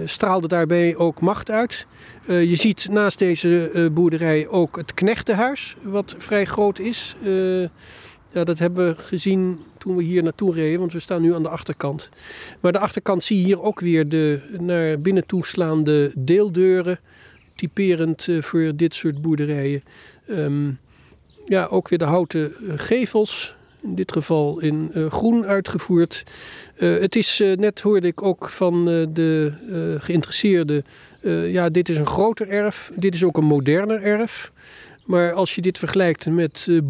straalde 0.05 0.49
daarbij 0.49 0.97
ook 0.97 1.21
macht 1.21 1.51
uit. 1.51 1.87
Uh, 2.27 2.51
je 2.51 2.57
ziet 2.57 2.89
naast 2.91 3.19
deze 3.19 3.71
uh, 3.75 3.91
boerderij 3.91 4.49
ook 4.49 4.77
het 4.77 4.95
knechtenhuis, 4.95 5.77
wat 5.83 6.15
vrij 6.19 6.45
groot 6.45 6.79
is. 6.79 7.17
Uh, 7.25 7.61
ja, 8.33 8.45
dat 8.45 8.59
hebben 8.59 8.87
we 8.87 9.03
gezien 9.03 9.59
toen 9.79 9.97
we 9.97 10.03
hier 10.03 10.23
naartoe 10.23 10.55
reden, 10.55 10.79
want 10.79 10.93
we 10.93 10.99
staan 10.99 11.23
nu 11.23 11.35
aan 11.35 11.43
de 11.43 11.49
achterkant. 11.49 12.11
Maar 12.61 12.73
de 12.73 12.79
achterkant 12.79 13.25
zie 13.25 13.39
je 13.39 13.45
hier 13.45 13.63
ook 13.63 13.81
weer 13.81 14.09
de 14.09 14.57
naar 14.61 15.01
binnen 15.01 15.27
toeslaande 15.27 16.13
deeldeuren, 16.15 17.01
typerend 17.55 18.29
voor 18.41 18.73
dit 18.77 18.95
soort 18.95 19.23
boerderijen. 19.23 19.83
Um, 20.31 20.79
ja, 21.45 21.67
ook 21.67 21.89
weer 21.89 21.99
de 21.99 22.05
houten 22.05 22.53
gevels, 22.77 23.57
in 23.83 23.95
dit 23.95 24.13
geval 24.13 24.61
in 24.61 24.91
uh, 24.95 25.11
groen 25.11 25.45
uitgevoerd. 25.45 26.25
Uh, 26.79 26.99
het 26.99 27.17
is, 27.17 27.41
uh, 27.41 27.57
net 27.57 27.81
hoorde 27.81 28.07
ik 28.07 28.23
ook 28.23 28.49
van 28.49 28.85
de 29.13 29.53
geïnteresseerden, 30.01 30.85
ja, 31.47 31.69
dit 31.69 31.89
is 31.89 31.97
een 31.97 32.07
groter 32.07 32.49
erf. 32.49 32.93
Dit 32.97 33.15
is 33.15 33.25
ook 33.25 33.37
een 33.37 33.45
moderner 33.45 34.03
erf. 34.03 34.53
Maar 35.05 35.33
als 35.33 35.55
je 35.55 35.61
dit 35.61 35.79
vergelijkt 35.79 36.27
met 36.27 36.67
uh, 36.69 36.81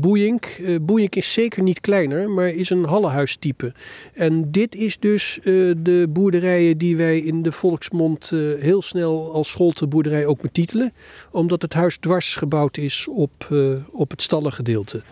Boeink, 0.81 1.15
is 1.15 1.33
zeker 1.33 1.63
niet 1.63 1.81
kleiner, 1.81 2.31
maar 2.31 2.49
is 2.49 2.71
een 2.71 2.85
hallenhuistype. 2.85 3.73
En 4.13 4.51
dit 4.51 4.75
is 4.75 4.99
dus 4.99 5.39
de 5.43 6.07
boerderijen 6.09 6.79
die 6.79 6.97
wij 6.97 7.19
in 7.19 7.43
de 7.43 7.53
volksmond 7.53 8.31
heel 8.59 8.83
snel 8.83 9.33
als 9.33 9.51
scholtenboerderij 9.51 10.27
ook 10.27 10.41
betitelen. 10.41 10.93
Omdat 11.31 11.63
het 11.63 11.75
huis 11.75 11.97
dwars 11.97 12.35
gebouwd 12.35 12.77
is 12.77 13.07
op, 13.11 13.49
op 13.93 14.11
het 14.11 14.23
stallengedeelte. 14.23 15.03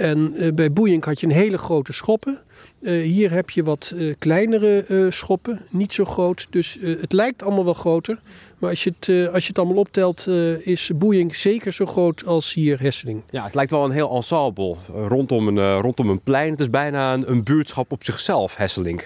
En 0.00 0.32
uh, 0.34 0.52
bij 0.52 0.72
Boeing 0.72 1.04
had 1.04 1.20
je 1.20 1.26
een 1.26 1.32
hele 1.32 1.58
grote 1.58 1.92
schoppen. 1.92 2.40
Uh, 2.80 3.02
hier 3.02 3.30
heb 3.30 3.50
je 3.50 3.64
wat 3.64 3.92
uh, 3.94 4.14
kleinere 4.18 5.06
schoppen, 5.10 5.60
niet 5.70 5.92
zo 5.92 6.04
groot. 6.04 6.46
Dus 6.50 6.78
het 6.80 7.12
lijkt 7.12 7.42
allemaal 7.42 7.64
wel 7.64 7.74
groter. 7.74 8.20
Maar 8.58 8.70
als 8.70 8.84
je 8.84 8.94
het, 8.98 9.32
als 9.32 9.42
je 9.42 9.48
het 9.48 9.58
allemaal 9.58 9.76
optelt, 9.76 10.26
is 10.60 10.90
Boeing 10.94 11.36
zeker 11.36 11.72
zo 11.72 11.86
groot 11.86 12.26
als 12.26 12.54
hier 12.54 12.80
Hesseling. 12.80 13.22
Ja, 13.30 13.44
het 13.44 13.54
lijkt 13.54 13.70
wel 13.70 13.84
een 13.84 13.90
heel 13.90 14.14
ensemble 14.14 14.76
rondom 14.92 15.48
een, 15.48 15.80
rondom 15.80 16.10
een 16.10 16.20
plein. 16.20 16.50
Het 16.50 16.60
is 16.60 16.70
bijna 16.70 17.14
een, 17.14 17.30
een 17.30 17.42
buurtschap 17.42 17.92
op 17.92 18.04
zichzelf, 18.04 18.56
Hesseling. 18.56 19.02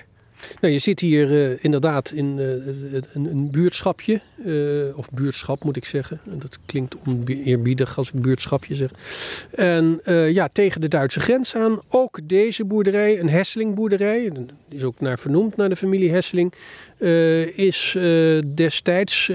Nou, 0.61 0.73
je 0.73 0.79
zit 0.79 1.01
hier 1.01 1.31
uh, 1.31 1.65
inderdaad 1.65 2.11
in 2.11 2.37
uh, 2.39 2.47
een, 3.13 3.27
een, 3.31 3.51
buurtschapje, 3.51 4.21
uh, 4.47 4.99
of 4.99 5.11
buurtschap 5.11 5.65
moet 5.65 5.77
ik 5.77 5.85
zeggen. 5.85 6.21
Dat 6.25 6.59
klinkt 6.67 6.95
oneerbiedig 7.07 7.99
als 7.99 8.09
ik 8.09 8.23
buurtschapje 8.23 8.75
zeg. 8.75 8.91
En 9.51 10.01
ja, 10.33 10.49
tegen 10.53 10.81
de 10.81 10.89
Duitse 10.89 11.21
grens 11.21 11.55
aan. 11.55 11.81
Ook 11.89 12.19
deze 12.25 12.65
boerderij, 12.65 13.21
een 13.21 13.29
Hesselingboerderij, 13.29 14.33
is 14.69 14.83
ook 14.83 15.01
naar 15.01 15.19
vernoemd 15.19 15.57
naar 15.57 15.69
de 15.69 15.77
familie 15.77 16.11
Hesseling, 16.11 16.53
is 17.57 17.97
destijds 18.55 19.29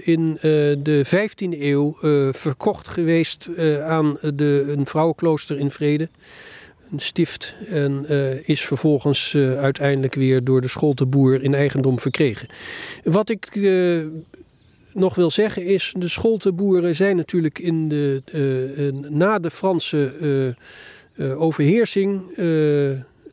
in 0.00 0.38
de 0.82 1.04
15e 1.06 1.60
eeuw 1.60 1.96
verkocht 2.32 2.88
geweest 2.88 3.48
aan 3.82 4.18
de, 4.34 4.64
een 4.68 4.86
vrouwenklooster 4.86 5.58
in 5.58 5.70
Vrede 5.70 6.08
stift 7.00 7.54
en 7.68 8.04
uh, 8.10 8.48
is 8.48 8.60
vervolgens 8.60 9.32
uh, 9.32 9.58
uiteindelijk 9.58 10.14
weer 10.14 10.44
door 10.44 10.60
de 10.60 10.68
Scholtenboer 10.68 11.42
in 11.42 11.54
eigendom 11.54 11.98
verkregen. 11.98 12.48
Wat 13.04 13.28
ik 13.28 13.54
uh, 13.54 14.06
nog 14.92 15.14
wil 15.14 15.30
zeggen 15.30 15.64
is, 15.64 15.94
de 15.98 16.08
Scholtenboeren 16.08 16.94
zijn 16.94 17.16
natuurlijk 17.16 17.58
in 17.58 17.88
de, 17.88 18.22
na 19.08 19.38
de 19.38 19.50
Franse 19.50 20.56
overheersing 21.18 22.22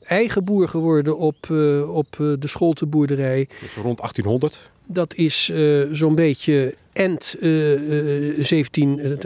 eigen 0.03 0.43
boer 0.43 0.67
geworden 0.67 1.17
op, 1.17 1.49
op 1.87 2.15
de 2.17 2.47
Scholtenboerderij. 2.47 3.47
Dus 3.61 3.75
rond 3.75 3.97
1800? 3.97 4.69
Dat 4.85 5.13
is 5.13 5.51
zo'n 5.91 6.15
beetje 6.15 6.75
end 6.93 7.35
uh, 7.39 8.43
17, 8.43 9.19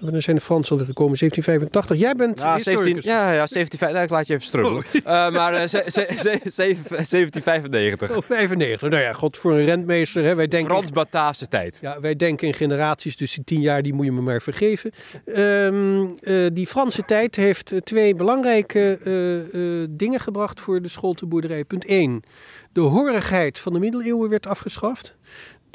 wanneer 0.00 0.22
zijn 0.22 0.36
de 0.36 0.42
Fransen 0.42 0.72
alweer 0.72 0.86
gekomen? 0.86 1.18
1785. 1.18 1.98
Jij 1.98 2.14
bent 2.14 2.38
ja, 2.38 2.58
17, 2.58 2.98
ja, 3.02 3.32
ja, 3.32 3.46
17, 3.46 3.78
nou, 3.80 3.98
ik 4.04 4.10
laat 4.10 4.26
je 4.26 4.34
even 4.34 4.46
struggelen. 4.46 4.76
Oh. 4.76 4.84
Uh, 4.94 5.02
maar 5.30 5.52
uh, 5.52 5.68
1795. 5.68 8.16
Oh, 8.16 8.22
95. 8.22 8.90
Nou 8.90 9.02
ja, 9.02 9.12
god, 9.12 9.36
voor 9.36 9.52
een 9.52 9.64
rentmeester. 9.64 10.24
Hè, 10.24 10.34
wij 10.34 10.48
denken, 10.48 10.70
Frans 10.70 10.90
Bataafse 10.90 11.48
tijd. 11.48 11.78
Ja, 11.80 12.00
wij 12.00 12.16
denken 12.16 12.46
in 12.46 12.54
generaties, 12.54 13.16
dus 13.16 13.34
die 13.34 13.44
tien 13.44 13.60
jaar 13.60 13.82
die 13.82 13.94
moet 13.94 14.04
je 14.04 14.12
me 14.12 14.20
maar 14.20 14.42
vergeven. 14.42 14.90
Um, 15.26 16.14
uh, 16.20 16.46
die 16.52 16.66
Franse 16.66 17.04
tijd 17.04 17.36
heeft 17.36 17.72
twee 17.84 18.14
belangrijke 18.14 18.98
dingen 19.90 20.20
gebracht 20.20 20.60
voor 20.60 20.82
de 20.82 20.88
scholtenboerderij. 20.88 21.64
Punt 21.64 21.84
1. 21.84 22.22
De 22.72 22.80
horigheid 22.80 23.58
van 23.58 23.72
de 23.72 23.78
middeleeuwen 23.78 24.30
werd 24.30 24.46
afgeschaft. 24.46 25.16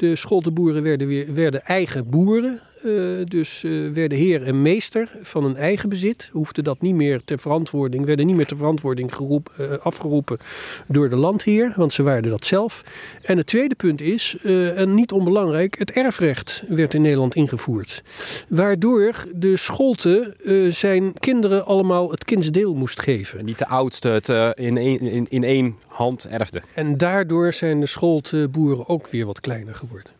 De 0.00 0.16
Scholtenboeren 0.16 0.82
werden, 0.82 1.08
weer, 1.08 1.34
werden 1.34 1.62
eigen 1.62 2.10
boeren. 2.10 2.60
Uh, 2.84 3.24
dus 3.24 3.62
uh, 3.62 3.92
werden 3.92 4.18
heer 4.18 4.42
en 4.42 4.62
meester 4.62 5.10
van 5.22 5.44
een 5.44 5.56
eigen 5.56 5.88
bezit. 5.88 6.28
Hoefde 6.32 6.62
dat 6.62 6.80
niet 6.80 6.94
meer 6.94 7.20
ter 7.24 7.38
verantwoording, 7.38 8.04
werden 8.04 8.26
niet 8.26 8.36
meer 8.36 8.46
ter 8.46 8.56
verantwoording 8.56 9.14
geroep, 9.14 9.54
uh, 9.60 9.72
afgeroepen 9.72 10.38
door 10.86 11.08
de 11.08 11.16
landheer, 11.16 11.72
want 11.76 11.92
ze 11.92 12.02
waren 12.02 12.30
dat 12.30 12.44
zelf. 12.44 12.84
En 13.22 13.36
het 13.36 13.46
tweede 13.46 13.74
punt 13.74 14.00
is, 14.00 14.36
en 14.74 14.94
niet 14.94 15.12
onbelangrijk, 15.12 15.78
het 15.78 15.90
erfrecht 15.90 16.62
werd 16.68 16.94
in 16.94 17.02
Nederland 17.02 17.34
ingevoerd. 17.34 18.02
Waardoor 18.48 19.26
de 19.34 19.56
Scholten 19.56 20.34
zijn 20.74 21.12
kinderen 21.18 21.66
allemaal 21.66 22.10
het 22.10 22.24
kindsdeel 22.24 22.74
moest 22.74 23.00
geven. 23.00 23.38
En 23.38 23.44
niet 23.44 23.58
de 23.58 23.66
oudste 23.66 24.08
het 24.08 24.28
in, 24.58 24.76
één, 24.76 25.00
in, 25.00 25.26
in 25.28 25.44
één 25.44 25.76
hand 25.86 26.28
erfde. 26.28 26.62
En 26.74 26.96
daardoor 26.96 27.52
zijn 27.52 27.80
de 27.80 27.86
Scholtenboeren 27.86 28.88
ook 28.88 29.08
weer 29.08 29.26
wat 29.26 29.40
kleiner 29.40 29.74
geworden. 29.74 30.19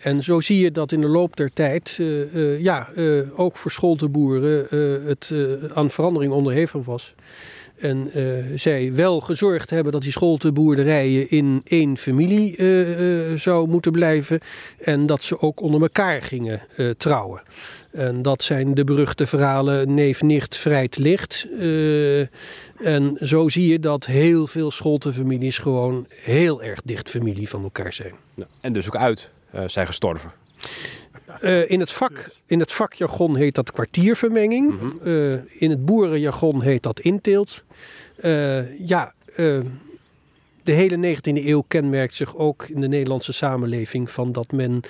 En 0.00 0.22
zo 0.22 0.40
zie 0.40 0.58
je 0.58 0.70
dat 0.70 0.92
in 0.92 1.00
de 1.00 1.08
loop 1.08 1.36
der 1.36 1.52
tijd, 1.52 1.98
uh, 2.00 2.34
uh, 2.34 2.60
ja, 2.60 2.88
uh, 2.96 3.22
ook 3.40 3.56
voor 3.56 3.70
scholtenboeren 3.70 4.66
het 5.06 5.32
aan 5.74 5.90
verandering 5.90 6.32
onderhevig 6.32 6.84
was. 6.84 7.14
En 7.78 8.10
zij 8.54 8.94
wel 8.94 9.20
gezorgd 9.20 9.70
hebben 9.70 9.92
dat 9.92 10.02
die 10.02 10.12
scholtenboerderijen 10.12 11.30
in 11.30 11.60
één 11.64 11.96
familie 11.96 12.56
zou 13.38 13.68
moeten 13.68 13.92
blijven. 13.92 14.40
En 14.78 15.06
dat 15.06 15.22
ze 15.22 15.40
ook 15.40 15.60
onder 15.60 15.82
elkaar 15.82 16.22
gingen 16.22 16.60
trouwen. 16.96 17.42
En 17.92 18.22
dat 18.22 18.42
zijn 18.42 18.74
de 18.74 18.84
beruchte 18.84 19.26
verhalen 19.26 19.94
neef, 19.94 20.22
nicht, 20.22 20.56
vrijt, 20.56 20.98
licht. 20.98 21.46
en 22.82 23.16
zo 23.20 23.48
zie 23.48 23.66
je 23.66 23.80
dat 23.80 24.06
heel 24.06 24.46
veel 24.46 24.70
scholtenfamilies 24.70 25.58
gewoon 25.58 26.06
heel 26.10 26.62
erg 26.62 26.80
dicht 26.84 27.10
familie 27.10 27.48
van 27.48 27.62
elkaar 27.62 27.92
zijn. 27.92 28.14
En 28.60 28.72
dus 28.72 28.86
ook 28.86 28.96
uit 28.96 29.30
zijn 29.66 29.86
gestorven. 29.86 30.32
Uh, 31.42 31.70
in, 31.70 31.80
het 31.80 31.92
vak, 31.92 32.30
in 32.46 32.60
het 32.60 32.72
vakjargon 32.72 33.36
heet 33.36 33.54
dat 33.54 33.72
kwartiervermenging. 33.72 34.70
Mm 34.70 34.78
-hmm. 34.78 34.98
uh, 35.04 35.38
in 35.62 35.70
het 35.70 35.84
boerenjargon 35.84 36.62
heet 36.62 36.82
dat 36.82 37.00
inteelt. 37.00 37.64
ja, 38.78 39.14
de 40.62 40.72
hele 40.72 41.16
19e 41.16 41.44
eeuw 41.44 41.64
kenmerkt 41.68 42.14
zich 42.14 42.36
ook 42.36 42.68
in 42.68 42.80
de 42.80 42.88
Nederlandse 42.88 43.32
samenleving 43.32 44.10
van 44.10 44.32
dat 44.32 44.52
men 44.52 44.80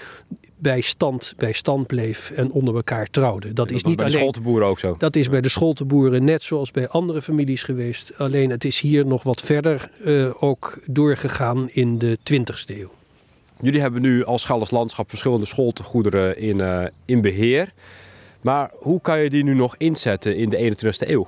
bij 0.57 0.81
stand, 0.81 1.35
bij 1.37 1.53
stand 1.53 1.87
bleef 1.87 2.31
en 2.31 2.51
onder 2.51 2.75
elkaar 2.75 3.07
trouwde. 3.11 3.47
Dat, 3.47 3.57
dat 3.57 3.71
is 3.71 3.83
niet 3.83 3.97
bij 3.97 4.05
alleen, 4.05 4.17
de 4.17 4.19
scholtenboeren 4.19 4.69
ook 4.69 4.79
zo. 4.79 4.95
Dat 4.99 5.17
is 5.17 5.29
bij 5.29 5.41
de 5.41 5.49
scholtenboeren 5.49 6.25
net 6.25 6.43
zoals 6.43 6.71
bij 6.71 6.89
andere 6.89 7.23
families 7.23 7.63
geweest. 7.63 8.13
Alleen 8.17 8.51
het 8.51 8.65
is 8.65 8.81
hier 8.81 9.07
nog 9.07 9.23
wat 9.23 9.41
verder 9.41 9.91
ook 10.41 10.79
doorgegaan 10.87 11.69
in 11.71 11.99
de 11.99 12.19
20e 12.33 12.77
eeuw. 12.77 12.91
Jullie 13.61 13.81
hebben 13.81 14.03
nu 14.03 14.25
als 14.25 14.43
Schalders 14.43 14.71
Landschap 14.71 15.09
verschillende 15.09 15.47
schooltegoederen 15.47 16.39
in, 16.39 16.59
uh, 16.59 16.85
in 17.05 17.21
beheer. 17.21 17.73
Maar 18.41 18.71
hoe 18.79 19.01
kan 19.01 19.21
je 19.21 19.31
die 19.31 19.45
nu 19.45 19.55
nog 19.55 19.75
inzetten 19.77 20.37
in 20.37 20.49
de 20.49 20.77
21ste 20.77 21.09
eeuw? 21.09 21.27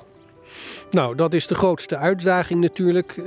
Nou, 0.91 1.15
dat 1.15 1.35
is 1.35 1.47
de 1.47 1.55
grootste 1.55 1.97
uitdaging 1.97 2.61
natuurlijk. 2.61 3.17
Uh, 3.17 3.27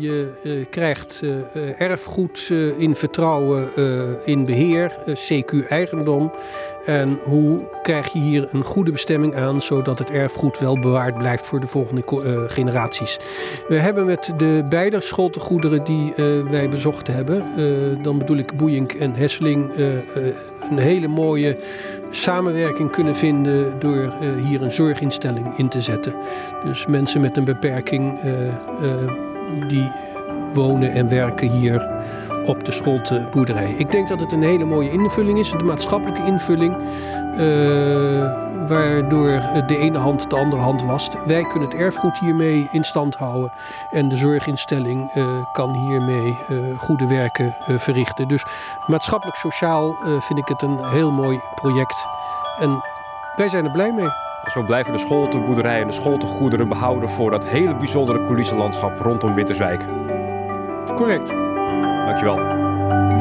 je 0.00 0.32
uh, 0.44 0.64
krijgt 0.70 1.20
uh, 1.24 1.80
erfgoed 1.80 2.50
in 2.78 2.96
vertrouwen 2.96 3.68
in 4.24 4.44
beheer, 4.44 4.96
CQ-eigendom. 5.08 6.32
En 6.86 7.18
hoe 7.24 7.60
krijg 7.82 8.12
je 8.12 8.18
hier 8.18 8.48
een 8.52 8.64
goede 8.64 8.90
bestemming 8.90 9.36
aan, 9.36 9.62
zodat 9.62 9.98
het 9.98 10.10
erfgoed 10.10 10.58
wel 10.58 10.78
bewaard 10.78 11.18
blijft 11.18 11.46
voor 11.46 11.60
de 11.60 11.66
volgende 11.66 12.02
generaties? 12.48 13.18
We 13.68 13.78
hebben 13.78 14.06
met 14.06 14.32
de 14.36 14.64
beide 14.68 15.00
schooltegoederen 15.00 15.84
die 15.84 16.12
wij 16.50 16.68
bezocht 16.68 17.06
hebben, 17.06 17.44
dan 18.02 18.18
bedoel 18.18 18.36
ik 18.36 18.56
Boeink 18.56 18.92
en 18.92 19.14
Hesseling, 19.14 19.72
een 20.72 20.78
hele 20.78 21.08
mooie 21.08 21.56
samenwerking 22.10 22.90
kunnen 22.90 23.16
vinden 23.16 23.78
door 23.78 24.12
hier 24.48 24.62
een 24.62 24.72
zorginstelling 24.72 25.46
in 25.56 25.68
te 25.68 25.80
zetten. 25.80 26.14
Dus 26.64 26.86
mensen 26.86 27.20
met 27.20 27.36
een 27.36 27.44
beperking 27.44 28.20
die 29.68 29.90
wonen 30.54 30.92
en 30.92 31.08
werken 31.08 31.50
hier 31.50 31.88
op 32.46 32.64
de 32.64 32.72
schoolteboerderij. 32.72 33.74
Ik 33.76 33.90
denk 33.90 34.08
dat 34.08 34.20
het 34.20 34.32
een 34.32 34.42
hele 34.42 34.64
mooie 34.64 34.90
invulling 34.90 35.38
is, 35.38 35.50
de 35.50 35.64
maatschappelijke 35.64 36.24
invulling, 36.24 36.76
uh, 36.76 37.38
waardoor 38.68 39.40
de 39.66 39.76
ene 39.78 39.98
hand 39.98 40.30
de 40.30 40.36
andere 40.36 40.62
hand 40.62 40.82
wast. 40.82 41.24
Wij 41.26 41.42
kunnen 41.42 41.68
het 41.68 41.78
erfgoed 41.78 42.18
hiermee 42.18 42.68
in 42.72 42.84
stand 42.84 43.14
houden 43.14 43.52
en 43.90 44.08
de 44.08 44.16
zorginstelling 44.16 45.14
uh, 45.14 45.24
kan 45.52 45.70
hiermee 45.74 46.38
uh, 46.48 46.78
goede 46.78 47.06
werken 47.06 47.54
verrichten. 47.66 48.28
Dus 48.28 48.44
maatschappelijk-sociaal 48.86 49.96
vind 50.18 50.38
ik 50.38 50.48
het 50.48 50.62
een 50.62 50.84
heel 50.84 51.10
mooi 51.10 51.40
project 51.54 52.06
en 52.58 52.82
wij 53.36 53.48
zijn 53.48 53.64
er 53.64 53.72
blij 53.72 53.92
mee. 53.92 54.08
Zo 54.52 54.62
blijven 54.62 54.92
de 54.92 54.98
schoolteboerderij 54.98 55.80
en 55.80 55.86
de 55.86 55.92
schooltegoederen 55.92 56.68
behouden 56.68 57.10
voor 57.10 57.30
dat 57.30 57.46
hele 57.46 57.76
bijzondere 57.76 58.26
coulissenlandschap 58.26 58.98
rondom 58.98 59.34
Winterswijk. 59.34 59.84
Correct. 60.96 61.28
Dankjewel. 62.06 62.36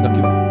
Dankjewel. 0.01 0.50